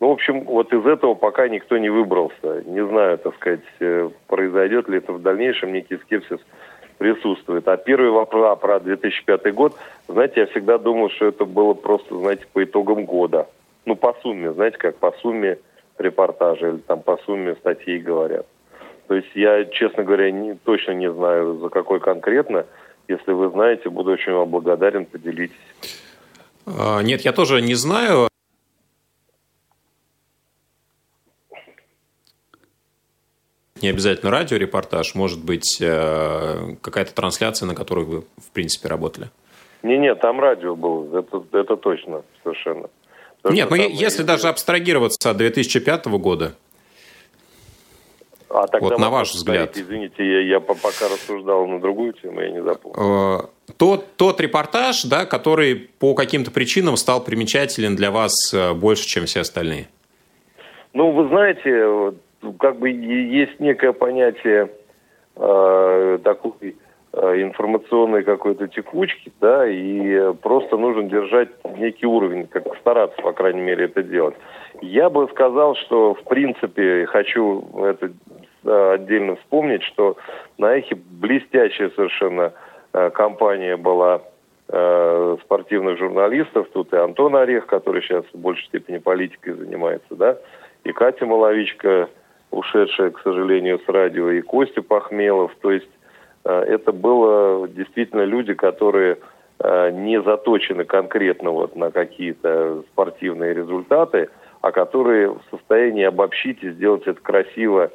[0.00, 2.62] Ну, в общем, вот из этого пока никто не выбрался.
[2.66, 6.40] Не знаю, так сказать, э, произойдет ли это в дальнейшем, некий скепсис
[6.96, 7.66] присутствует.
[7.68, 9.74] А первый вопрос про 2005 год,
[10.08, 13.48] знаете, я всегда думал, что это было просто, знаете, по итогам года.
[13.84, 15.58] Ну, по сумме, знаете, как по сумме
[15.98, 18.46] репортажа или там по сумме статей говорят.
[19.08, 22.66] То есть я, честно говоря, не, точно не знаю, за какой конкретно.
[23.10, 25.56] Если вы знаете, буду очень вам благодарен, поделитесь.
[26.64, 28.28] А, нет, я тоже не знаю.
[33.82, 39.30] не обязательно радиорепортаж, может быть, э, какая-то трансляция, на которой вы, в принципе, работали?
[39.82, 42.90] Не, нет, там радио было, это, это точно, совершенно.
[43.40, 46.52] Потому нет, ну если даже абстрагироваться от 2005 года,
[48.50, 49.76] а тогда вот на ваш взгляд.
[49.76, 53.38] Извините, я, я пока рассуждал на другую тему, я не запомнил.
[53.38, 59.06] Э, тот, тот репортаж, да, который по каким-то причинам стал примечателен для вас э, больше,
[59.06, 59.86] чем все остальные.
[60.92, 62.12] Ну, вы знаете,
[62.58, 64.70] как бы есть некое понятие
[65.36, 66.74] э, такой
[67.12, 73.60] э, информационной какой-то текучки, да, и просто нужно держать некий уровень, как стараться, по крайней
[73.60, 74.34] мере, это делать.
[74.82, 78.10] Я бы сказал, что, в принципе, хочу это
[78.64, 80.16] отдельно вспомнить, что
[80.58, 82.52] на Эхе блестящая совершенно
[82.92, 84.22] э, компания была
[84.68, 86.68] э, спортивных журналистов.
[86.72, 90.38] Тут и Антон Орех, который сейчас в большей степени политикой занимается, да,
[90.84, 92.08] и Катя Маловичка,
[92.50, 95.54] ушедшая, к сожалению, с радио, и Костя Пахмелов.
[95.60, 95.90] То есть
[96.44, 99.18] э, это было действительно люди, которые
[99.92, 104.30] не заточены конкретно вот на какие-то спортивные результаты,
[104.62, 107.90] а которые в состоянии обобщить и сделать это красиво,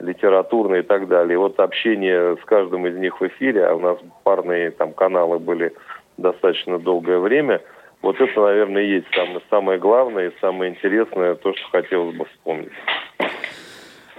[0.00, 1.34] литературно и так далее.
[1.34, 5.38] И вот общение с каждым из них в эфире, а у нас парные там каналы
[5.38, 5.72] были
[6.16, 7.60] достаточно долгое время,
[8.02, 12.24] вот это, наверное, и есть самое, самое главное и самое интересное, то, что хотелось бы
[12.24, 12.72] вспомнить.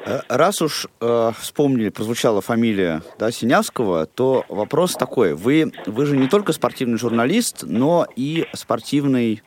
[0.06, 5.34] Э, раз уж э, вспомнили, прозвучала фамилия да, Синявского, то вопрос такой.
[5.34, 9.42] Вы, вы же не только спортивный журналист, но и спортивный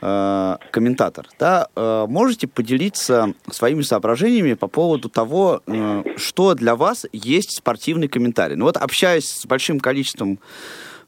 [0.00, 1.26] э, комментатор.
[1.38, 1.68] Да?
[1.74, 8.56] Э, можете поделиться своими соображениями по поводу того, э, что для вас есть спортивный комментарий?
[8.56, 10.38] Ну вот общаясь с большим количеством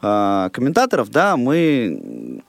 [0.03, 2.43] э, комментаторов, да, мы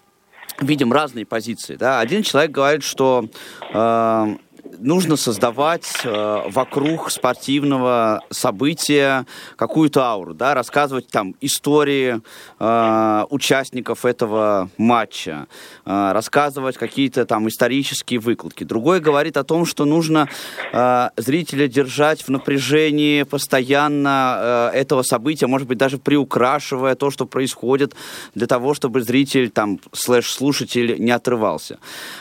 [0.62, 1.76] видим разные позиции.
[1.76, 2.00] Да?
[2.00, 3.30] Один человек говорит, что
[3.74, 4.36] э,
[4.80, 12.22] нужно создавать э, вокруг спортивного события какую-то ауру, да, рассказывать там истории
[12.60, 15.48] э, участников этого матча,
[15.86, 18.64] э, рассказывать какие-то там исторические выкладки.
[18.64, 20.30] Другой говорит о том, что нужно
[20.72, 27.26] э, зрителя держать в напряжении постоянно э, этого события, может быть, даже приукрашивая то, что
[27.26, 27.96] происходит,
[28.36, 31.80] для того, чтобы зритель там слэш-слушатель не отрывался.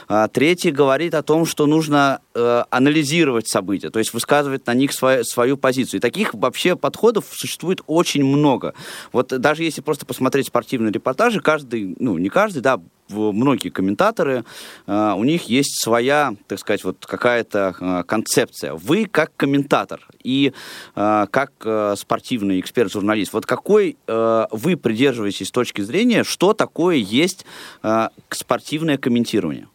[0.09, 4.93] Э, третий говорит о том, что нужно э, анализировать события, то есть высказывать на них
[4.93, 5.99] свою, свою позицию.
[5.99, 8.75] И таких вообще подходов существует очень много.
[9.13, 14.45] Вот даже если просто посмотреть спортивные репортажи, каждый, ну не каждый, да, многие комментаторы,
[14.87, 18.75] э, у них есть своя, так сказать, вот какая-то э, концепция.
[18.75, 20.53] Вы как комментатор и
[20.95, 27.45] э, как э, спортивный эксперт-журналист, вот какой э, вы придерживаетесь точки зрения, что такое есть
[27.83, 29.69] э, спортивное комментирование?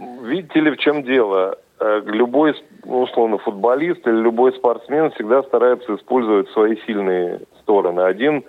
[0.00, 1.58] Видите ли, в чем дело?
[1.78, 8.00] Э, любой, условно, футболист или любой спортсмен всегда старается использовать свои сильные стороны.
[8.00, 8.44] Один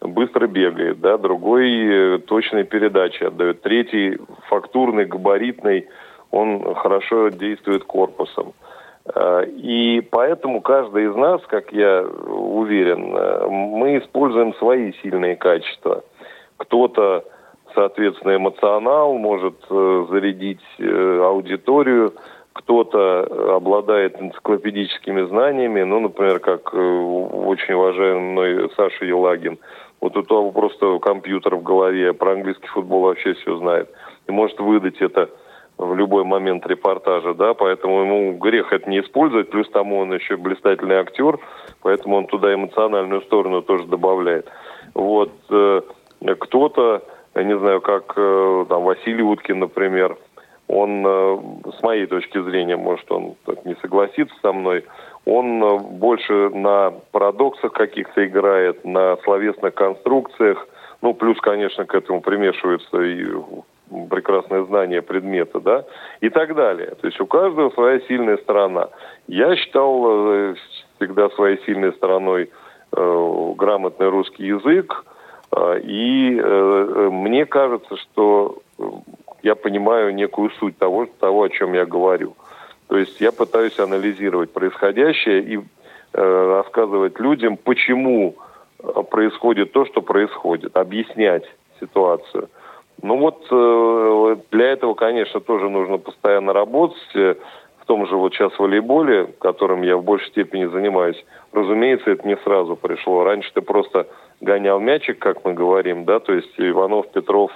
[0.00, 5.88] быстро бегает, да, другой э, точные передачи отдает, третий фактурный, габаритный,
[6.32, 8.52] он хорошо действует корпусом.
[9.14, 13.12] Э, и поэтому каждый из нас, как я уверен,
[13.76, 16.02] мы используем свои сильные качества.
[16.56, 17.24] Кто-то,
[17.76, 22.14] соответственно, эмоционал, может зарядить аудиторию,
[22.52, 29.58] кто-то обладает энциклопедическими знаниями, ну, например, как очень уважаемый Саша Елагин–
[30.00, 33.90] вот у того просто компьютер в голове, про английский футбол вообще все знает.
[34.28, 35.30] И может выдать это
[35.78, 40.36] в любой момент репортажа, да, поэтому ему грех это не использовать, плюс тому он еще
[40.36, 41.38] блистательный актер,
[41.82, 44.46] поэтому он туда эмоциональную сторону тоже добавляет.
[44.94, 45.80] Вот, э,
[46.38, 47.02] кто-то,
[47.36, 50.16] я не знаю, как э, там Василий Уткин, например,
[50.68, 51.38] он, э,
[51.78, 54.84] с моей точки зрения, может, он не согласится со мной,
[55.26, 60.66] он э, больше на парадоксах каких-то играет, на словесных конструкциях.
[61.02, 63.26] Ну, плюс, конечно, к этому примешивается и
[64.08, 65.84] прекрасное знание предмета, да,
[66.20, 66.94] и так далее.
[67.00, 68.88] То есть у каждого своя сильная сторона.
[69.28, 70.54] Я считал
[70.96, 72.50] всегда своей сильной стороной
[72.96, 75.04] э, грамотный русский язык,
[75.82, 78.58] и э, мне кажется, что
[79.42, 82.34] я понимаю некую суть того, того, о чем я говорю.
[82.88, 85.62] То есть я пытаюсь анализировать происходящее и э,
[86.12, 88.34] рассказывать людям, почему
[88.78, 91.44] э, происходит то, что происходит, объяснять
[91.80, 92.48] ситуацию.
[93.02, 97.14] Ну вот э, для этого, конечно, тоже нужно постоянно работать.
[97.14, 97.34] Э,
[97.80, 102.36] в том же вот сейчас волейболе, которым я в большей степени занимаюсь, разумеется, это не
[102.38, 103.22] сразу пришло.
[103.22, 104.08] Раньше ты просто
[104.40, 107.50] гонял мячик, как мы говорим, да, то есть Иванов, Петров,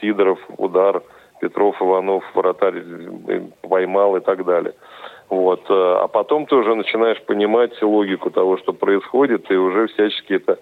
[0.00, 1.02] Сидоров, удар–
[1.42, 2.84] Петров, Иванов, вратарь
[3.62, 4.74] поймал и так далее.
[5.28, 5.62] Вот.
[5.68, 10.58] Э, а потом ты уже начинаешь понимать логику того, что происходит, и уже всячески это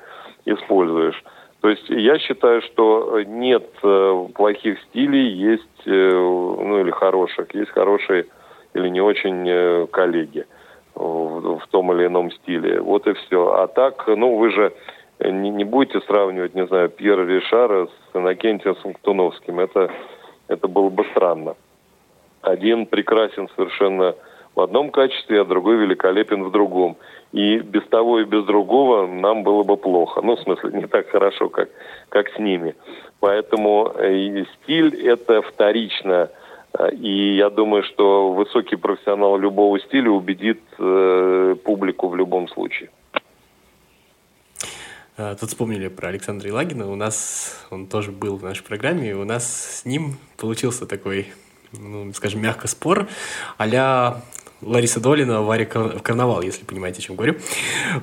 [0.47, 1.23] используешь.
[1.61, 7.73] То есть я считаю, что нет э, плохих стилей, есть, э, ну или хороших, есть
[7.73, 8.25] хорошие
[8.73, 10.47] или не очень коллеги
[10.95, 12.81] в, в том или ином стиле.
[12.81, 13.53] Вот и все.
[13.53, 14.73] А так, ну вы же
[15.25, 19.61] не, не будете сравнивать, не знаю, Пьера Ришара с Иннокентием Сунктуновским.
[19.61, 19.91] Это
[20.51, 21.55] это было бы странно.
[22.43, 24.17] Один прекрасен совершенно
[24.57, 26.97] в одном качестве, а другой великолепен в другом.
[27.31, 30.21] И без того и без другого нам было бы плохо.
[30.23, 31.69] Ну, в смысле, не так хорошо, как,
[32.09, 32.75] как с ними.
[33.21, 36.31] Поэтому э, стиль– это вторично.
[36.93, 42.91] И я думаю, что высокий профессионал любого стиля убедит э, публику в любом случае.
[45.17, 46.91] А, тут вспомнили про Александра Илагина.
[46.91, 51.33] У нас он тоже был в нашей программе, и у нас с ним получился такой,
[51.73, 53.09] ну, скажем, мягко спор
[53.59, 54.23] а
[54.63, 57.37] Лариса Долина, Варя Карнавал, если понимаете, о чем говорю.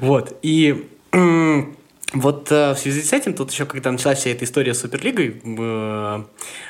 [0.02, 0.38] Вот.
[0.41, 0.88] И
[2.13, 5.41] вот э, в связи с этим, тут еще, когда началась вся эта история с Суперлигой,
[5.43, 6.24] э,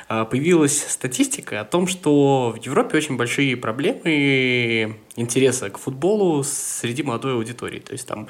[0.08, 7.02] э, появилась статистика о том, что в Европе очень большие проблемы интереса к футболу среди
[7.02, 7.78] молодой аудитории.
[7.78, 8.28] То есть там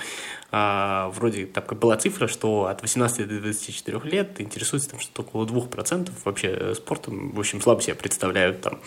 [0.50, 5.44] а, вроде так была цифра, что от 18 до 24 лет интересуется там что-то около
[5.44, 7.32] 2% вообще спортом.
[7.32, 8.78] В общем, слабо себе представляют там,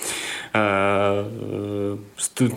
[0.54, 1.98] а,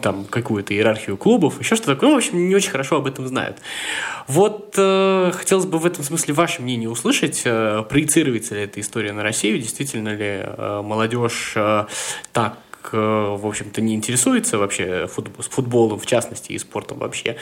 [0.00, 2.10] там какую-то иерархию клубов, еще что-то такое.
[2.10, 3.58] Ну, в общем, не очень хорошо об этом знают.
[4.26, 7.42] Вот э, хотелось бы в этом смысле ваше мнение услышать.
[7.44, 9.58] Э, проецируется ли эта история на Россию?
[9.58, 11.84] Действительно ли э, молодежь э,
[12.32, 17.36] так Э, в общем-то, не интересуется вообще футболом, в частности, и спортом вообще.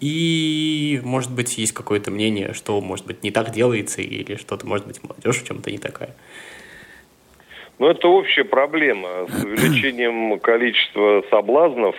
[0.00, 4.86] И, может быть, есть какое-то мнение, что, может быть, не так делается, или что-то, может
[4.86, 6.14] быть, молодежь в чем-то не такая.
[7.78, 9.26] Ну, это общая проблема.
[9.28, 11.96] С увеличением количества соблазнов,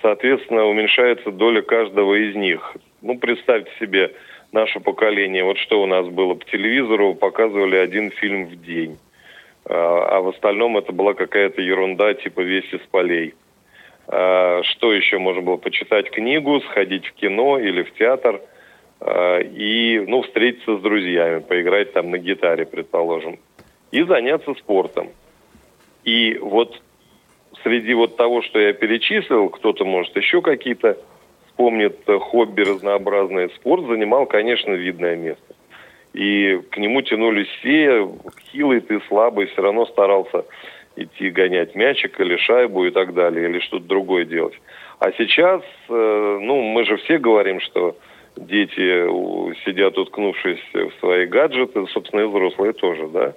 [0.00, 2.76] соответственно, уменьшается доля каждого из них.
[3.00, 4.12] Ну, представьте себе
[4.52, 5.44] наше поколение.
[5.44, 8.98] Вот что у нас было по телевизору, показывали один фильм в день.
[9.64, 13.34] А, а в остальном это была какая-то ерунда типа «Вести с полей».
[14.08, 15.56] А, что еще можно было?
[15.56, 18.40] Почитать книгу, сходить в кино или в театр
[19.00, 23.38] а, и, ну, встретиться с друзьями, поиграть там на гитаре, предположим,
[23.90, 25.10] и заняться спортом.
[26.04, 26.80] И вот
[27.62, 30.98] среди вот того, что я перечислил, кто-то, может, еще какие-то
[31.46, 33.50] вспомнит хобби разнообразные.
[33.50, 35.54] Спорт занимал, конечно, видное место.
[36.12, 38.08] И к нему тянулись все,
[38.50, 40.44] хилый ты, слабый, все равно старался
[40.96, 44.54] идти гонять мячик или шайбу и так далее, или что-то другое делать.
[44.98, 47.96] А сейчас, э, ну, мы же все говорим, что
[48.36, 49.06] дети
[49.64, 53.34] сидят, уткнувшись в свои гаджеты, собственно, и взрослые тоже, да.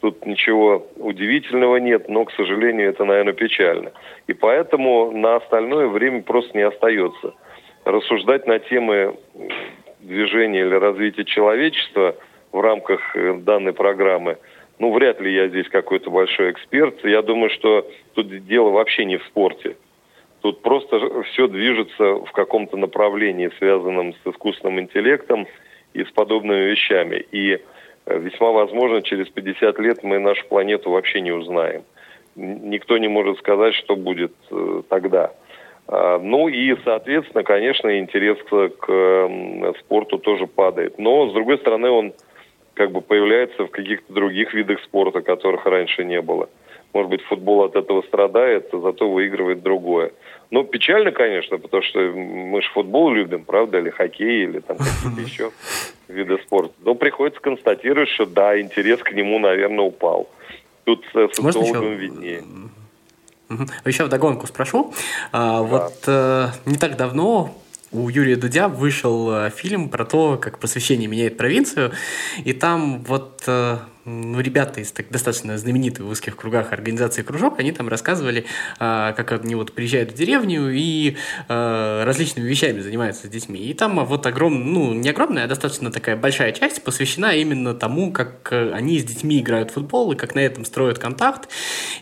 [0.00, 3.92] Тут ничего удивительного нет, но, к сожалению, это, наверное, печально.
[4.26, 7.34] И поэтому на остальное время просто не остается.
[7.84, 9.16] Рассуждать на темы
[10.02, 12.16] движения или развития человечества
[12.52, 14.38] в рамках э, данной программы,
[14.78, 17.04] ну, вряд ли я здесь какой-то большой эксперт.
[17.04, 19.76] Я думаю, что тут дело вообще не в спорте.
[20.40, 25.46] Тут просто все движется в каком-то направлении, связанном с искусственным интеллектом
[25.92, 27.16] и с подобными вещами.
[27.30, 27.58] И
[28.06, 31.82] э, весьма возможно, через 50 лет мы нашу планету вообще не узнаем.
[32.36, 35.32] Никто не может сказать, что будет э, тогда.
[35.92, 40.98] А, ну и, соответственно, конечно, интерес к спорту тоже падает.
[40.98, 42.12] Но, с другой стороны, он
[42.74, 46.48] как бы появляется в каких-то других видах спорта, которых раньше не было.
[46.92, 50.12] Может быть, футбол от этого страдает, зато выигрывает другое.
[50.50, 55.20] Ну, печально, конечно, потому что мы же футбол любим, правда, или хоккей, или там какие-то
[55.28, 55.50] еще
[56.08, 56.72] виды спорта.
[56.84, 60.28] Но приходится констатировать, что да, интерес к нему, наверное, упал.
[60.84, 62.42] Тут социологам виднее.
[63.84, 64.92] Еще вдогонку спрошу.
[65.32, 65.62] А, да.
[65.62, 67.56] Вот э, не так давно
[67.92, 71.92] у Юрия Дудя вышел э, фильм про то, как просвещение меняет провинцию,
[72.44, 77.58] и там вот э, ну, ребята из так, достаточно знаменитой в узких кругах организации «Кружок»,
[77.58, 78.46] они там рассказывали,
[78.78, 81.16] а, как они вот приезжают в деревню и
[81.48, 83.60] а, различными вещами занимаются с детьми.
[83.60, 88.10] И там вот огромная, ну, не огромная, а достаточно такая большая часть посвящена именно тому,
[88.12, 91.50] как э, они с детьми играют в футбол и как на этом строят контакт.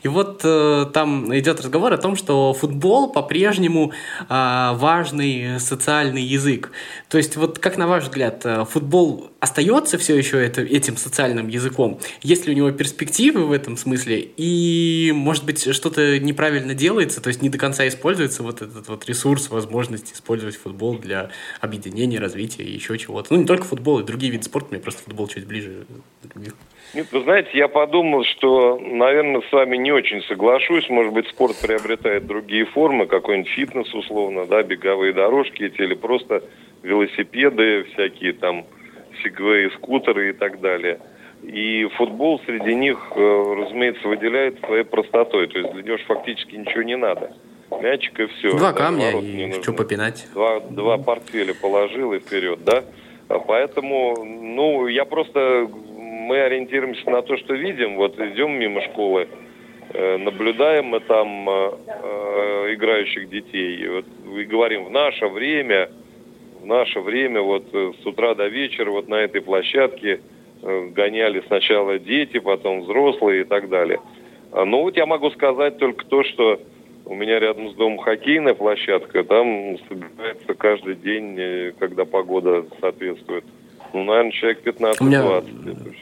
[0.03, 3.93] И вот а, там идет разговор о том, что футбол по-прежнему
[4.29, 6.71] а, важный социальный язык.
[7.09, 11.88] То есть вот как на ваш взгляд, футбол остается все еще это, этим социальным языком?
[12.23, 14.29] Есть ли у него перспективы в этом смысле?
[14.37, 19.07] И, может быть, что-то неправильно делается, то есть не до конца используется вот этот вот
[19.07, 21.31] ресурс, возможность использовать футбол для
[21.61, 23.33] объединения, развития и еще чего-то.
[23.33, 25.87] Ну, не только футбол, и другие виды спорта, мне просто футбол чуть ближе
[26.23, 26.55] других.
[26.95, 30.89] Нет, вы знаете, я подумал, что, наверное, с вами не очень соглашусь.
[30.89, 36.43] Может быть, спорт приобретает другие формы, какой-нибудь фитнес условно, да, беговые дорожки эти, или просто
[36.83, 38.65] велосипеды всякие там,
[39.23, 40.99] сегвеи, скутеры и так далее.
[41.43, 45.47] И футбол среди них, э, разумеется, выделяет своей простотой.
[45.47, 47.33] То есть для него фактически ничего не надо.
[47.71, 48.51] Мячик и все.
[48.51, 50.27] Два да, камня и что попинать.
[50.33, 52.85] Два, два портфеля положил и вперед, да?
[53.29, 57.97] А поэтому, ну, я просто, мы ориентируемся на то, что видим.
[57.97, 59.29] Вот идем мимо школы,
[59.93, 63.77] э, наблюдаем мы там э, играющих детей.
[63.77, 64.07] И, вот,
[64.39, 65.91] и говорим, в наше время
[66.61, 70.21] в наше время вот с утра до вечера вот на этой площадке
[70.63, 74.01] гоняли сначала дети, потом взрослые и так далее.
[74.53, 76.61] А, ну вот я могу сказать только то, что
[77.05, 83.45] у меня рядом с домом хоккейная площадка, там собирается каждый день, э, когда погода соответствует.
[83.95, 85.05] Ну, наверное, человек 15-20.
[85.05, 85.23] меня...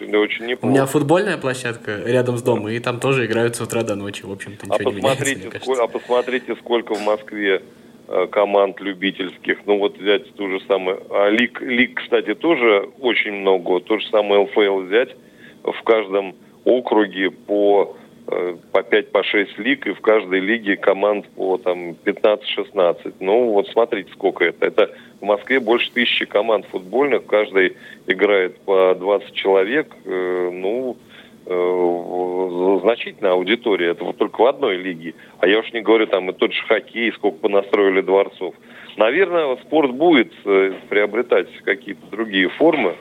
[0.00, 0.66] Это очень неплохо.
[0.66, 4.24] У меня футбольная площадка рядом с домом, и там тоже играют с утра до ночи.
[4.24, 7.85] В общем-то, ничего а не меняется, сколько, А посмотрите, сколько в Москве Э,
[8.30, 9.58] команд любительских.
[9.66, 11.02] Ну вот взять ту же самую...
[11.10, 13.80] А лиг, лиг, кстати, тоже очень много.
[13.80, 15.16] То же самое ЛФЛ взять.
[15.62, 16.34] В каждом
[16.64, 17.96] округе по,
[18.28, 23.14] э, по 5 по 6 лиг, и в каждой лиге команд по там 15-16.
[23.20, 24.66] Ну вот смотрите, сколько это.
[24.66, 24.90] Это
[25.20, 27.76] в Москве больше тысячи команд футбольных, в каждой
[28.06, 29.94] играет по 20 человек.
[30.04, 31.05] Э, ну, Э,
[31.46, 33.90] значительная аудитория.
[33.90, 35.14] Это вот только в одной лиге.
[35.38, 38.54] А я уж не говорю, там и тот же хоккей, сколько понастроили дворцов.
[38.96, 42.96] Наверное, спорт будет э, приобретать какие-то другие формы,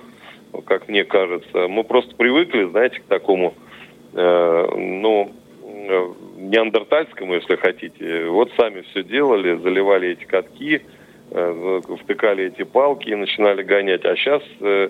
[0.65, 1.67] как мне кажется.
[1.67, 3.55] Мы просто привыкли, знаете, к такому,
[4.13, 5.31] э, ну,
[5.63, 8.25] э, неандертальскому, если хотите.
[8.27, 10.81] Вот сами все делали, заливали эти катки,
[11.31, 14.05] э, втыкали эти палки и начинали гонять.
[14.05, 14.43] А сейчас...
[14.59, 14.89] Э,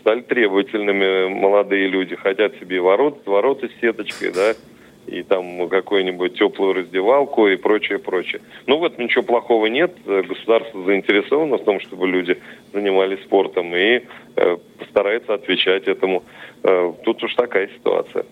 [0.00, 4.54] стали требовательными молодые люди, хотят себе ворот, ворота с сеточкой, да,
[5.08, 8.40] и там какую-нибудь теплую раздевалку и прочее, прочее.
[8.66, 12.38] Ну вот ничего плохого нет, государство заинтересовано в том, чтобы люди
[12.72, 14.02] занимались спортом и
[14.36, 16.24] э, постарается отвечать этому.
[16.62, 18.26] Э, тут уж такая ситуация.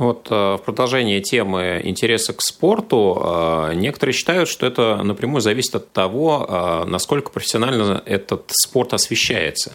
[0.00, 5.74] Вот э, в продолжение темы интереса к спорту, э, некоторые считают, что это напрямую зависит
[5.74, 9.74] от того, э, насколько профессионально этот спорт освещается.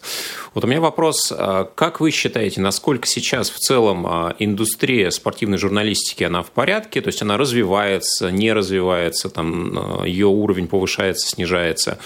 [0.55, 1.31] Вот у меня вопрос,
[1.75, 4.07] как вы считаете, насколько сейчас в целом
[4.39, 10.67] индустрия спортивной журналистики, она в порядке, то есть она развивается, не развивается, там, ее уровень
[10.67, 11.99] повышается, снижается?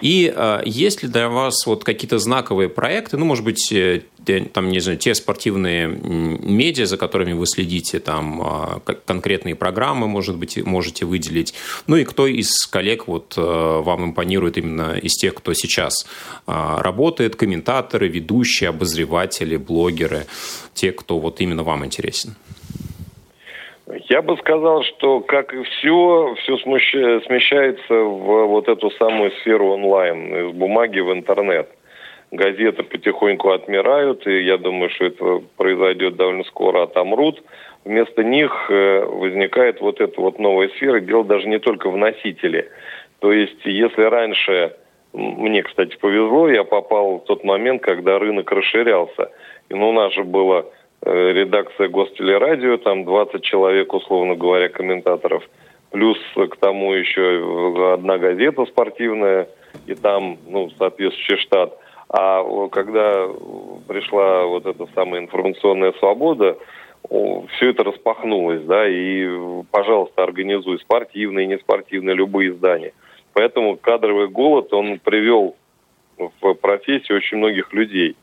[0.00, 0.32] И
[0.64, 3.74] есть ли для вас вот какие-то знаковые проекты, ну, может быть,
[4.52, 10.36] там, не знаю, те спортивные медиа, за которыми вы следите, там а, конкретные программы, может
[10.36, 11.54] быть, можете выделить.
[11.86, 16.06] Ну и кто из коллег вот э, вам импонирует именно из тех, кто сейчас
[16.46, 20.26] а, работает, комментаторы, ведущие, обозреватели, блогеры,
[20.74, 22.36] те, кто вот именно вам интересен?
[24.08, 30.48] Я бы сказал, что, как и все, все смещается в вот эту самую сферу онлайн,
[30.48, 31.68] из бумаги в интернет.
[32.32, 37.42] Газеты потихоньку отмирают, и я думаю, что это произойдет довольно скоро, отомрут.
[37.84, 41.00] Вместо них э, возникает вот эта вот новая сфера.
[41.00, 42.68] Дело даже не только в носителе.
[43.20, 44.76] То есть, если раньше,
[45.12, 49.30] мне, кстати, повезло, я попал в тот момент, когда рынок расширялся.
[49.68, 50.66] И ну, у нас же было
[51.08, 55.48] Э, редакция Гостелерадио, там 20 человек, условно говоря, комментаторов.
[55.92, 59.48] Плюс к тому еще одна газета спортивная,
[59.86, 61.78] и там, ну, соответствующий штат.
[62.08, 63.28] А когда
[63.88, 66.56] пришла вот эта самая информационная свобода,
[67.08, 69.28] все это распахнулось, да, и,
[69.70, 72.92] пожалуйста, организуй спортивные, неспортивные, любые издания.
[73.32, 75.56] Поэтому кадровый голод, он привел
[76.16, 78.16] в профессию очень многих людей.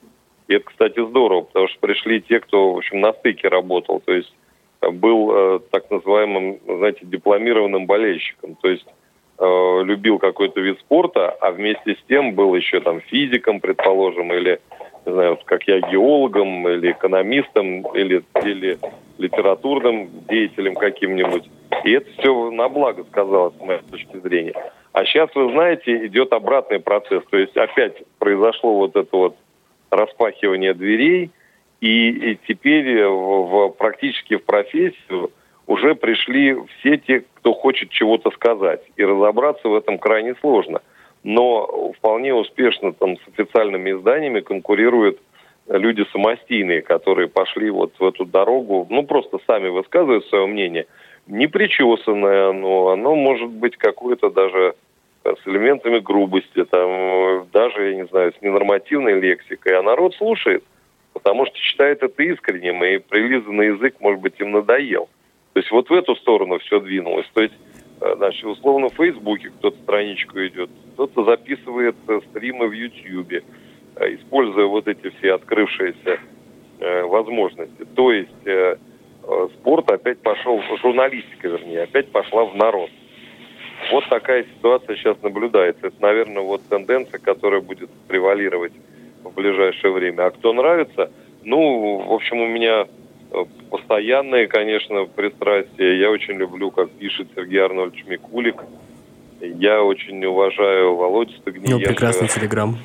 [0.48, 4.02] И это, кстати, здорово, потому что пришли те, кто, в общем, на стыке работал.
[4.02, 4.34] То есть
[4.82, 8.56] был э, так называемым, знаете, дипломированным болельщиком.
[8.56, 8.86] То есть
[9.44, 14.60] э, любил какой-то вид спорта, а вместе с тем был еще там физиком, предположим, или,
[15.06, 18.78] не знаю, как я, геологом, или экономистом, или, или
[19.18, 21.50] литературным деятелем каким-нибудь.
[21.84, 24.54] И это все на благо сказалось, с моей точки зрения.
[24.94, 27.24] А сейчас, вы знаете, идет обратный процесс.
[27.30, 29.36] То есть опять произошло вот это вот
[29.90, 31.32] распахивания дверей,
[31.82, 35.32] и, и теперь в, в, практически в профессию
[35.68, 38.82] уже пришли все те, кто хочет чего-то сказать.
[38.96, 40.82] И разобраться в этом крайне сложно.
[41.24, 45.20] Но вполне успешно там с официальными изданиями конкурируют
[45.68, 50.88] люди самостийные, которые пошли вот в эту дорогу, ну, просто сами высказывают свое мнение.
[51.28, 54.76] Не причесанное оно, оно может быть какое-то даже
[55.24, 60.66] с элементами грубости, там, даже, я не знаю, с ненормативной лексикой, а народ слушает,
[61.14, 65.08] потому что считает это искренним, и прилизанный язык, может быть, им надоел.
[65.54, 67.28] То есть вот в эту сторону все двинулось.
[67.34, 67.54] То есть,
[68.02, 73.44] э, значит, условно в Фейсбуке кто-то страничку идет, кто-то записывает э, стримы в Ютьюбе,
[73.96, 76.20] э, используя вот эти все открывшиеся
[77.06, 77.86] возможности.
[77.96, 78.30] То есть
[79.54, 82.90] спорт опять пошел, журналистика, вернее, опять пошла в народ.
[83.92, 85.88] Вот такая ситуация сейчас наблюдается.
[85.88, 88.74] Это, наверное, вот тенденция, которая будет превалировать
[89.24, 90.26] в ближайшее время.
[90.26, 91.10] А кто нравится?
[91.44, 92.86] Ну, в общем, у меня
[93.70, 96.00] постоянные, конечно, пристрастия.
[96.00, 98.64] Я очень люблю, как пишет Сергей Арнольдович Микулик.
[99.42, 101.72] Я очень уважаю Володю Стагниенко.
[101.72, 102.78] Ну, прекрасный телеграм.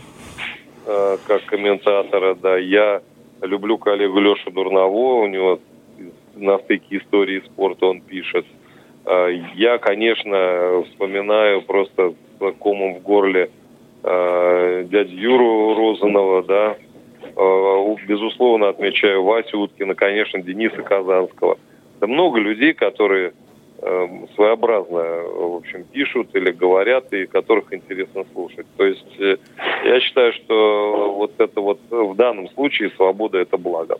[0.87, 2.57] Э, как комментатора, да.
[2.57, 3.03] Я
[3.43, 5.23] люблю коллегу Лешу Дурново.
[5.23, 5.61] У него
[6.35, 8.47] на стыке истории спорта он пишет.
[9.05, 13.51] Э, я, конечно, вспоминаю просто с комом в горле
[14.03, 16.77] э, дядю Юру Розанова, да,
[18.07, 21.59] безусловно, отмечаю Васю Уткина, конечно, Дениса Казанского.
[22.01, 23.33] Да много людей, которые
[24.35, 28.67] своеобразно, в общем, пишут или говорят, и которых интересно слушать.
[28.77, 33.99] То есть я считаю, что вот это вот в данном случае свобода– это благо.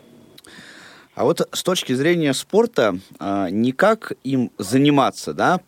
[1.15, 5.59] А вот с точки зрения спорта, а, не как им заниматься, да,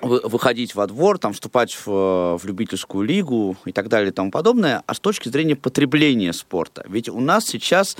[0.00, 4.82] выходить во двор, там, вступать в, в любительскую лигу и так далее и тому подобное,
[4.86, 6.84] а с точки зрения потребления спорта.
[6.88, 7.96] Ведь у нас сейчас,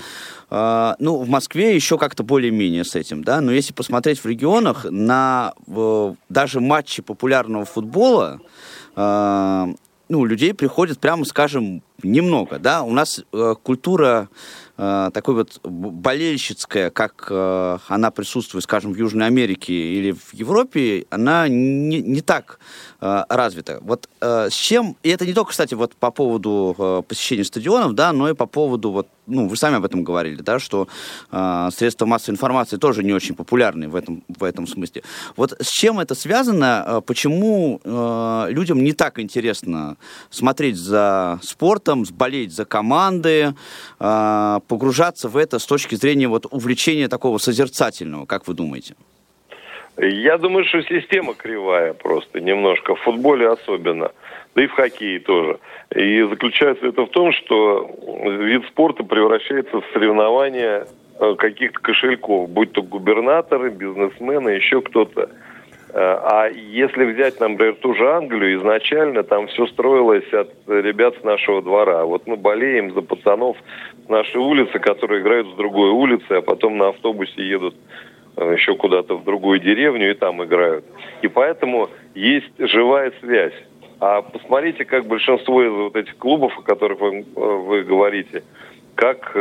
[0.49, 4.85] э, ну, в Москве еще как-то более-менее с этим, да, но если посмотреть в регионах,
[4.89, 8.39] на э, даже матчи популярного футбола,
[8.95, 9.73] э,
[10.09, 14.29] ну, людей приходит, прямо скажем, немного, да, у нас э, культура
[14.77, 21.05] э, такой вот болельщицкая, как э, она присутствует, скажем, в Южной Америке или в Европе,
[21.09, 22.59] она не, не так
[23.01, 23.79] э, развита.
[23.81, 27.93] Вот э, с чем, и это не только, кстати, вот по поводу э, посещения стадионов,
[27.93, 30.87] да, но и по поводу вот ну, вы сами об этом говорили, да, что
[31.31, 35.03] э, средства массовой информации тоже не очень популярны в этом, в этом смысле.
[35.35, 36.83] Вот с чем это связано?
[36.85, 39.97] Э, почему э, людям не так интересно
[40.29, 43.53] смотреть за спортом, болеть за команды,
[43.99, 48.95] э, погружаться в это с точки зрения вот увлечения такого созерцательного, как вы думаете?
[49.97, 54.11] Я думаю, что система кривая просто немножко, в футболе особенно,
[54.55, 55.59] да и в хоккее тоже.
[55.95, 57.89] И заключается это в том, что
[58.39, 60.87] вид спорта превращается в соревнование
[61.19, 65.29] э, каких-то кошельков, будь то губернаторы, бизнесмены, еще кто-то.
[65.93, 71.23] Э, а если взять, например, ту же Англию, изначально там все строилось от ребят с
[71.23, 72.03] нашего двора.
[72.05, 73.57] Вот мы болеем за пацанов
[74.05, 77.75] с нашей улицы, которые играют с другой улицы, а потом на автобусе едут
[78.37, 80.83] э, еще куда-то в другую деревню и там играют.
[81.21, 83.53] И поэтому есть живая связь.
[83.99, 88.43] А посмотрите, как большинство из вот этих клубов, о которых вы, э, вы говорите,
[88.95, 89.37] как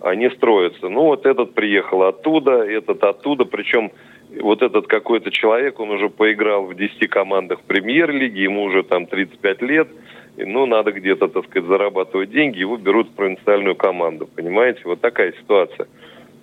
[0.00, 0.88] они строятся.
[0.88, 3.92] Ну, вот этот приехал оттуда, этот оттуда, причем
[4.40, 9.62] вот этот какой-то человек, он уже поиграл в 10 командах премьер-лиги, ему уже там 35
[9.62, 9.88] лет,
[10.36, 14.80] ну, надо где-то, так сказать, зарабатывать деньги, его берут в провинциальную команду, понимаете?
[14.84, 15.88] Вот такая ситуация.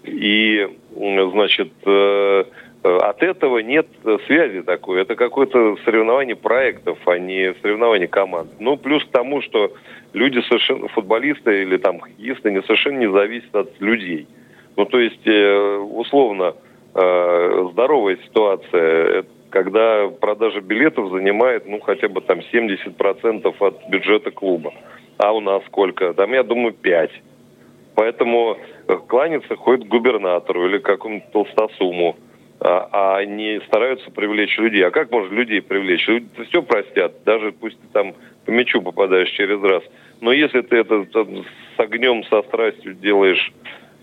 [0.04, 2.44] И, значит, э,
[2.86, 3.88] от этого нет
[4.28, 5.02] связи такой.
[5.02, 8.52] Это какое-то соревнование проектов, а не соревнование команд.
[8.60, 9.72] Ну, плюс к тому, что
[10.14, 14.28] люди совершенно, футболисты или там хоккеисты, не совершенно не зависят от людей.
[14.78, 16.54] Ну, то есть, э, условно,
[16.94, 24.74] э, здоровая ситуация, когда продажа билетов занимает, ну, хотя бы там 70% от бюджета клуба.
[25.18, 26.14] А у нас сколько?
[26.14, 27.12] Там, я думаю, 5.
[27.96, 28.58] Поэтому
[28.88, 32.18] э, кланяться ходит к губернатору или какому-то толстосуму,
[32.60, 34.86] а, а не стараются привлечь людей.
[34.86, 36.08] А как можно людей привлечь?
[36.08, 38.14] Люди все простят, даже пусть ты там
[38.46, 39.84] по мячу попадаешь через раз.
[40.22, 41.44] Но если ты это там,
[41.76, 43.52] с огнем, со страстью делаешь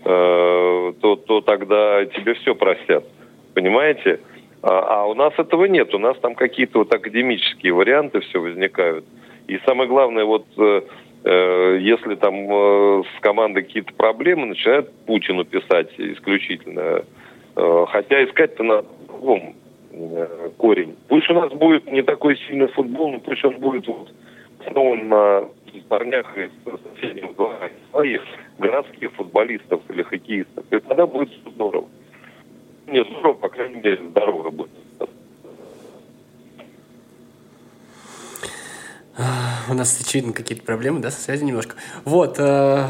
[0.05, 3.05] Э, то, то тогда тебе все простят.
[3.53, 4.19] Понимаете?
[4.61, 5.93] А, а у нас этого нет.
[5.93, 9.05] У нас там какие-то вот академические варианты все возникают.
[9.47, 10.81] И самое главное, вот э,
[11.23, 17.05] э если там э, с командой какие-то проблемы, начинают Путину писать исключительно.
[17.55, 19.55] Э, хотя искать-то на другом
[19.91, 20.95] э, корень.
[21.07, 24.11] Пусть у нас будет не такой сильный футбол, но пусть он будет вот
[24.59, 25.49] основан на
[25.89, 26.51] парнях из
[26.95, 28.21] соседнего двора, своих
[28.57, 30.65] городских футболистов или хоккеистов.
[30.71, 31.87] И тогда будет здорово.
[32.87, 34.71] Не здорово, по крайней мере, здорово будет.
[39.69, 41.75] У нас, очевидно, какие-то проблемы, да, со связью немножко.
[42.03, 42.87] Вот, э,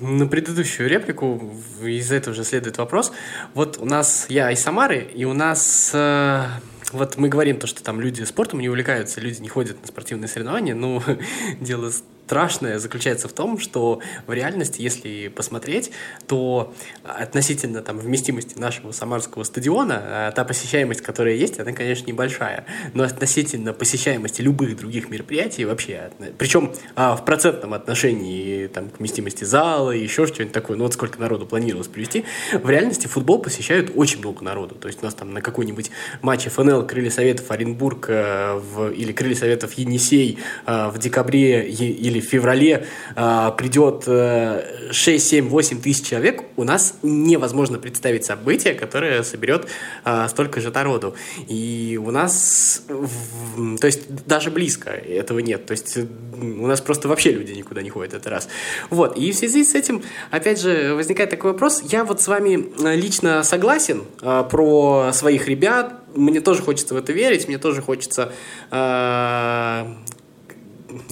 [0.00, 3.12] на предыдущую реплику из этого же следует вопрос.
[3.54, 6.44] Вот у нас, я из Самары, и у нас э,
[6.92, 10.28] вот мы говорим то, что там люди спортом не увлекаются, люди не ходят на спортивные
[10.28, 11.02] соревнования, но
[11.60, 11.90] дело
[12.26, 15.92] страшное заключается в том, что в реальности, если посмотреть,
[16.26, 16.74] то
[17.04, 23.04] относительно там, вместимости нашего самарского стадиона, а, та посещаемость, которая есть, она, конечно, небольшая, но
[23.04, 29.92] относительно посещаемости любых других мероприятий вообще, причем а, в процентном отношении там, к вместимости зала,
[29.92, 34.42] еще что-нибудь такое, ну вот сколько народу планировалось привести, в реальности футбол посещают очень много
[34.42, 34.74] народу.
[34.74, 39.12] То есть у нас там на какой-нибудь матче ФНЛ Крылья Советов Оренбург э, в, или
[39.12, 45.48] Крылья Советов Енисей э, в декабре или или в феврале э, придет э, 6, 7,
[45.48, 49.68] 8 тысяч человек, у нас невозможно представить событие, которое соберет
[50.04, 51.14] э, столько же народу.
[51.48, 55.66] И у нас, в, то есть даже близко этого нет.
[55.66, 58.48] То есть у нас просто вообще люди никуда не ходят, это раз.
[58.90, 61.82] Вот, и в связи с этим, опять же, возникает такой вопрос.
[61.84, 67.12] Я вот с вами лично согласен э, про своих ребят, мне тоже хочется в это
[67.12, 68.32] верить, мне тоже хочется
[68.70, 69.86] э,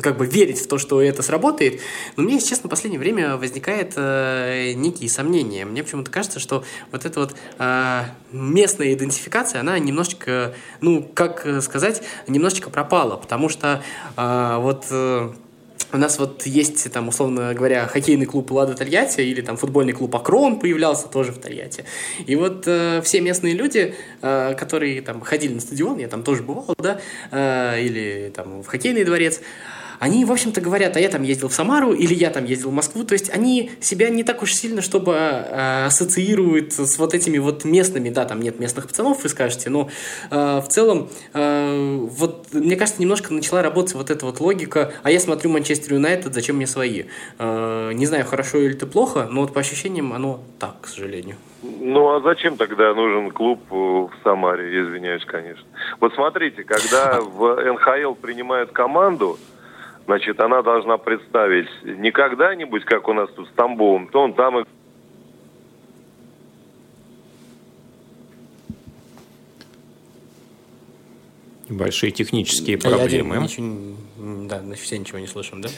[0.00, 1.80] как бы верить в то, что это сработает.
[2.16, 5.64] Но мне, если честно, в последнее время возникает э, некие сомнения.
[5.64, 8.02] Мне почему-то кажется, что вот эта вот э,
[8.32, 13.82] местная идентификация, она немножечко, ну, как сказать, немножечко пропала, потому что
[14.16, 14.86] э, вот...
[14.90, 15.32] Э,
[15.92, 20.14] у нас вот есть, там, условно говоря, хоккейный клуб Лада Тольятти или там футбольный клуб
[20.16, 21.84] Акрон появлялся тоже в Тольятти.
[22.26, 26.42] И вот э, все местные люди, э, которые там ходили на стадион, я там тоже
[26.42, 29.40] бывал, да, э, или там в хоккейный дворец,
[30.04, 32.74] они, в общем-то, говорят, а я там ездил в Самару или я там ездил в
[32.74, 33.04] Москву.
[33.04, 37.64] То есть они себя не так уж сильно, чтобы э, ассоциируют с вот этими вот
[37.64, 39.88] местными, да, там нет местных пацанов, вы скажете, но
[40.30, 45.10] э, в целом, э, вот, мне кажется, немножко начала работать вот эта вот логика, а
[45.10, 47.04] я смотрю Манчестер Юнайтед, зачем мне свои?
[47.38, 51.36] Э, не знаю, хорошо или это плохо, но вот по ощущениям оно так, к сожалению.
[51.62, 55.64] Ну а зачем тогда нужен клуб в Самаре, извиняюсь, конечно.
[55.98, 59.38] Вот смотрите, когда в НХЛ принимают команду,
[60.06, 64.60] значит, она должна представить не когда-нибудь, как у нас тут с Тамбовым, то он там
[64.60, 64.64] и
[71.68, 73.38] Большие технические проблемы.
[73.38, 73.96] Ничего,
[74.48, 75.70] да, все ничего не слышим, да?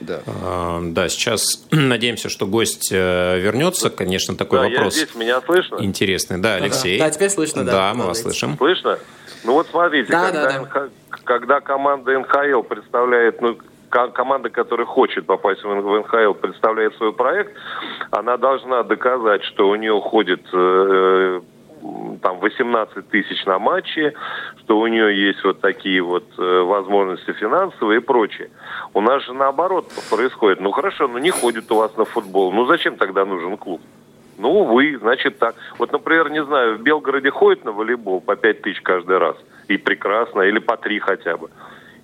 [0.00, 0.22] Да.
[0.26, 3.90] А, да, сейчас надеемся, что гость э, вернется.
[3.90, 4.96] Конечно, такой да, вопрос.
[4.96, 5.76] Я здесь, меня слышно?
[5.80, 6.38] Интересный.
[6.38, 6.98] Да, Алексей.
[6.98, 7.72] Да, да теперь слышно, да.
[7.72, 8.56] Да, мы вас слышим.
[8.56, 8.98] Слышно?
[9.44, 10.88] Ну вот смотрите, да, когда, да, да.
[11.24, 13.56] когда команда НХЛ представляет, ну,
[13.88, 17.56] команда, которая хочет попасть в НХЛ, представляет свой проект,
[18.10, 21.40] она должна доказать, что у нее ходит э,
[22.22, 24.14] там 18 тысяч на матче,
[24.60, 28.50] что у нее есть вот такие вот э, возможности финансовые и прочее.
[28.94, 30.60] У нас же наоборот происходит.
[30.60, 32.52] Ну хорошо, ну не ходит у вас на футбол.
[32.52, 33.80] Ну зачем тогда нужен клуб?
[34.38, 35.56] Ну, вы, значит так.
[35.78, 39.36] Вот, например, не знаю, в Белгороде ходит на волейбол по 5 тысяч каждый раз.
[39.66, 41.50] И прекрасно, или по 3 хотя бы.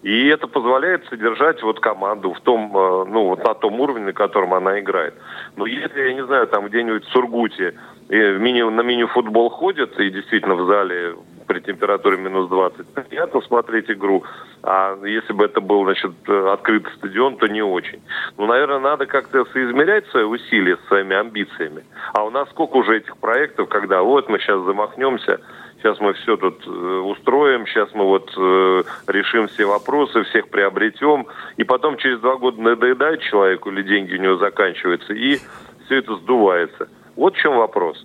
[0.03, 4.13] И это позволяет содержать вот команду в том, э, ну, вот на том уровне, на
[4.13, 5.15] котором она играет.
[5.57, 7.75] Но если, я не знаю, там где-нибудь в Сургуте
[8.11, 11.15] и мини, на мини-футбол ходят, и действительно в зале
[11.47, 14.25] при температуре минус 20, приятно смотреть игру.
[14.63, 18.03] А если бы это был, значит, открытый стадион, то не очень.
[18.37, 21.85] Ну, наверное, надо как-то соизмерять свои усилия с своими амбициями.
[22.13, 25.41] А у нас сколько уже этих проектов, когда вот мы сейчас замахнемся,
[25.79, 31.27] сейчас мы все тут э, устроим, сейчас мы вот э, решим все вопросы, всех приобретем,
[31.59, 35.39] и потом через два года надоедает человеку или деньги у него заканчиваются, и
[35.85, 36.89] все это сдувается.
[37.17, 38.05] Вот в чем вопрос.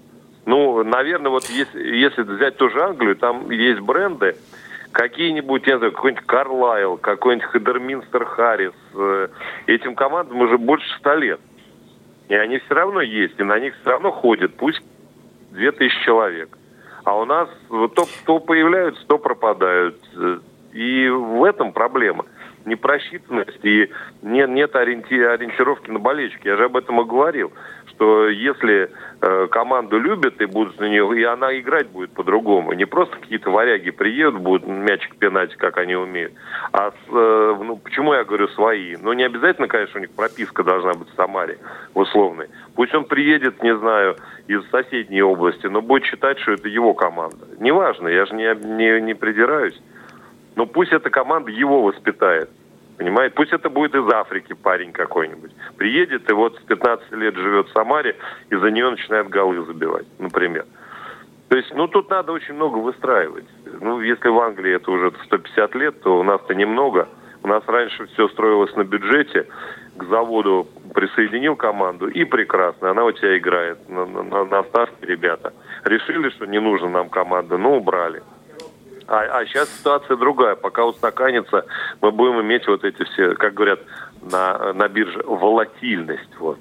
[0.49, 4.35] Ну, наверное, вот если, если взять ту же Англию, там есть бренды,
[4.91, 8.73] какие-нибудь, я знаю, какой-нибудь Карлайл, какой-нибудь Хедерминстер Харрис.
[8.95, 9.27] Э,
[9.67, 11.39] этим командам уже больше ста лет.
[12.29, 14.81] И они все равно есть, и на них все равно ходят, пусть
[15.51, 16.49] две тысячи человек.
[17.03, 19.97] А у нас то, то появляются, то пропадают.
[20.73, 22.25] И в этом проблема.
[22.65, 23.91] Непросчитанность и
[24.23, 26.47] нет, нет ориенти, ориентировки на болельщики.
[26.47, 27.53] Я же об этом и говорил
[27.99, 28.89] что если
[29.21, 32.71] э, команду любят и будут на нее, и она играть будет по-другому.
[32.71, 36.31] Не просто какие-то варяги приедут, будут мячик пинать, как они умеют.
[36.71, 38.95] А с, э, ну, почему я говорю свои?
[38.95, 41.57] Ну, не обязательно, конечно, у них прописка должна быть в Самаре,
[41.93, 42.47] в условной.
[42.75, 44.15] Пусть он приедет, не знаю,
[44.47, 47.47] из соседней области, но будет считать, что это его команда.
[47.59, 49.77] Неважно, я же не, не, не придираюсь.
[50.55, 52.49] Но пусть эта команда его воспитает.
[52.99, 53.33] Понимаете?
[53.33, 55.51] Пусть это будет из Африки парень какой-нибудь.
[55.77, 58.17] Приедет и вот с 15 лет живет в Самаре,
[58.49, 60.65] и за нее начинает голы забивать, например.
[61.47, 63.45] То есть, ну, тут надо очень много выстраивать.
[63.79, 67.07] Ну, если в Англии это уже 150 лет, то у нас-то немного.
[67.41, 69.47] У нас раньше все строилось на бюджете.
[69.95, 72.91] К заводу присоединил команду, и прекрасно.
[72.91, 75.53] Она у тебя играет на, на, на ставке ребята.
[75.85, 78.21] Решили, что не нужна нам команда, ну, убрали.
[79.09, 80.55] А, а сейчас ситуация другая.
[80.55, 81.65] Пока устаканится,
[81.99, 83.79] мы будем иметь вот эти все, как говорят
[84.21, 86.29] на, на бирже, волатильность.
[86.37, 86.59] Вот.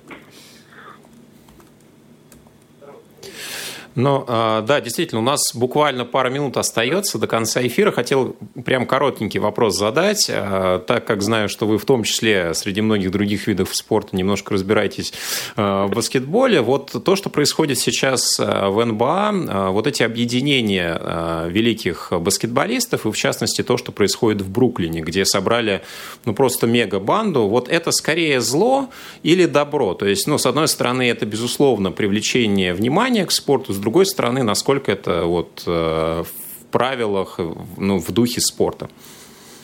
[3.98, 7.90] Ну, да, действительно, у нас буквально пара минут остается до конца эфира.
[7.90, 12.80] Хотел прям коротенький вопрос задать, а, так как знаю, что вы в том числе среди
[12.80, 15.12] многих других видов спорта немножко разбираетесь
[15.56, 16.60] а, в баскетболе.
[16.60, 23.62] Вот то, что происходит сейчас в НБА, вот эти объединения великих баскетболистов, и в частности
[23.62, 25.82] то, что происходит в Бруклине, где собрали
[26.24, 28.90] ну, просто мега-банду, вот это скорее зло
[29.24, 29.94] или добро?
[29.94, 34.42] То есть, ну, с одной стороны, это, безусловно, привлечение внимания к спорту, с другой стороны,
[34.42, 37.38] насколько это вот э, в правилах,
[37.76, 38.88] ну, в духе спорта?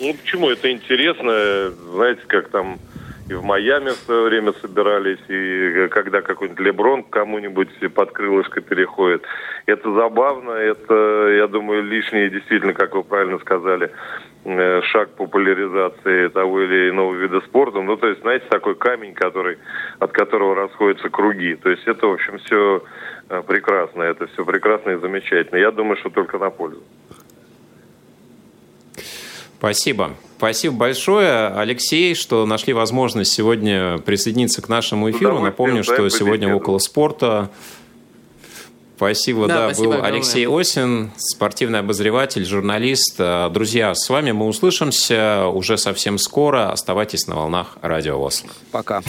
[0.00, 0.50] Ну, почему?
[0.50, 1.72] Это интересно.
[1.92, 2.78] Знаете, как там
[3.28, 9.24] и в Майами в свое время собирались, и когда какой-нибудь Леброн кому-нибудь под крылышко переходит.
[9.64, 13.90] Это забавно, это, я думаю, лишнее, действительно, как вы правильно сказали,
[14.44, 17.80] э, шаг популяризации того или иного вида спорта.
[17.80, 19.56] Ну, то есть, знаете, такой камень, который,
[20.00, 21.54] от которого расходятся круги.
[21.56, 22.82] То есть это, в общем, все
[23.46, 25.58] прекрасно, это все прекрасно и замечательно.
[25.58, 26.82] Я думаю, что только на пользу.
[29.58, 30.10] Спасибо.
[30.36, 35.38] Спасибо большое, Алексей, что нашли возможность сегодня присоединиться к нашему эфиру.
[35.38, 37.50] Напомню, что сегодня около спорта.
[38.96, 40.08] Спасибо, да, да был огромное.
[40.08, 43.16] Алексей Осин, спортивный обозреватель, журналист.
[43.18, 46.70] Э, друзья, с вами мы услышимся уже совсем скоро.
[46.70, 48.44] Оставайтесь на волнах Радио ВОЗ.
[48.70, 49.02] Пока.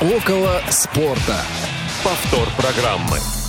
[0.00, 1.42] Около спорта.
[2.02, 3.39] Повтор программы.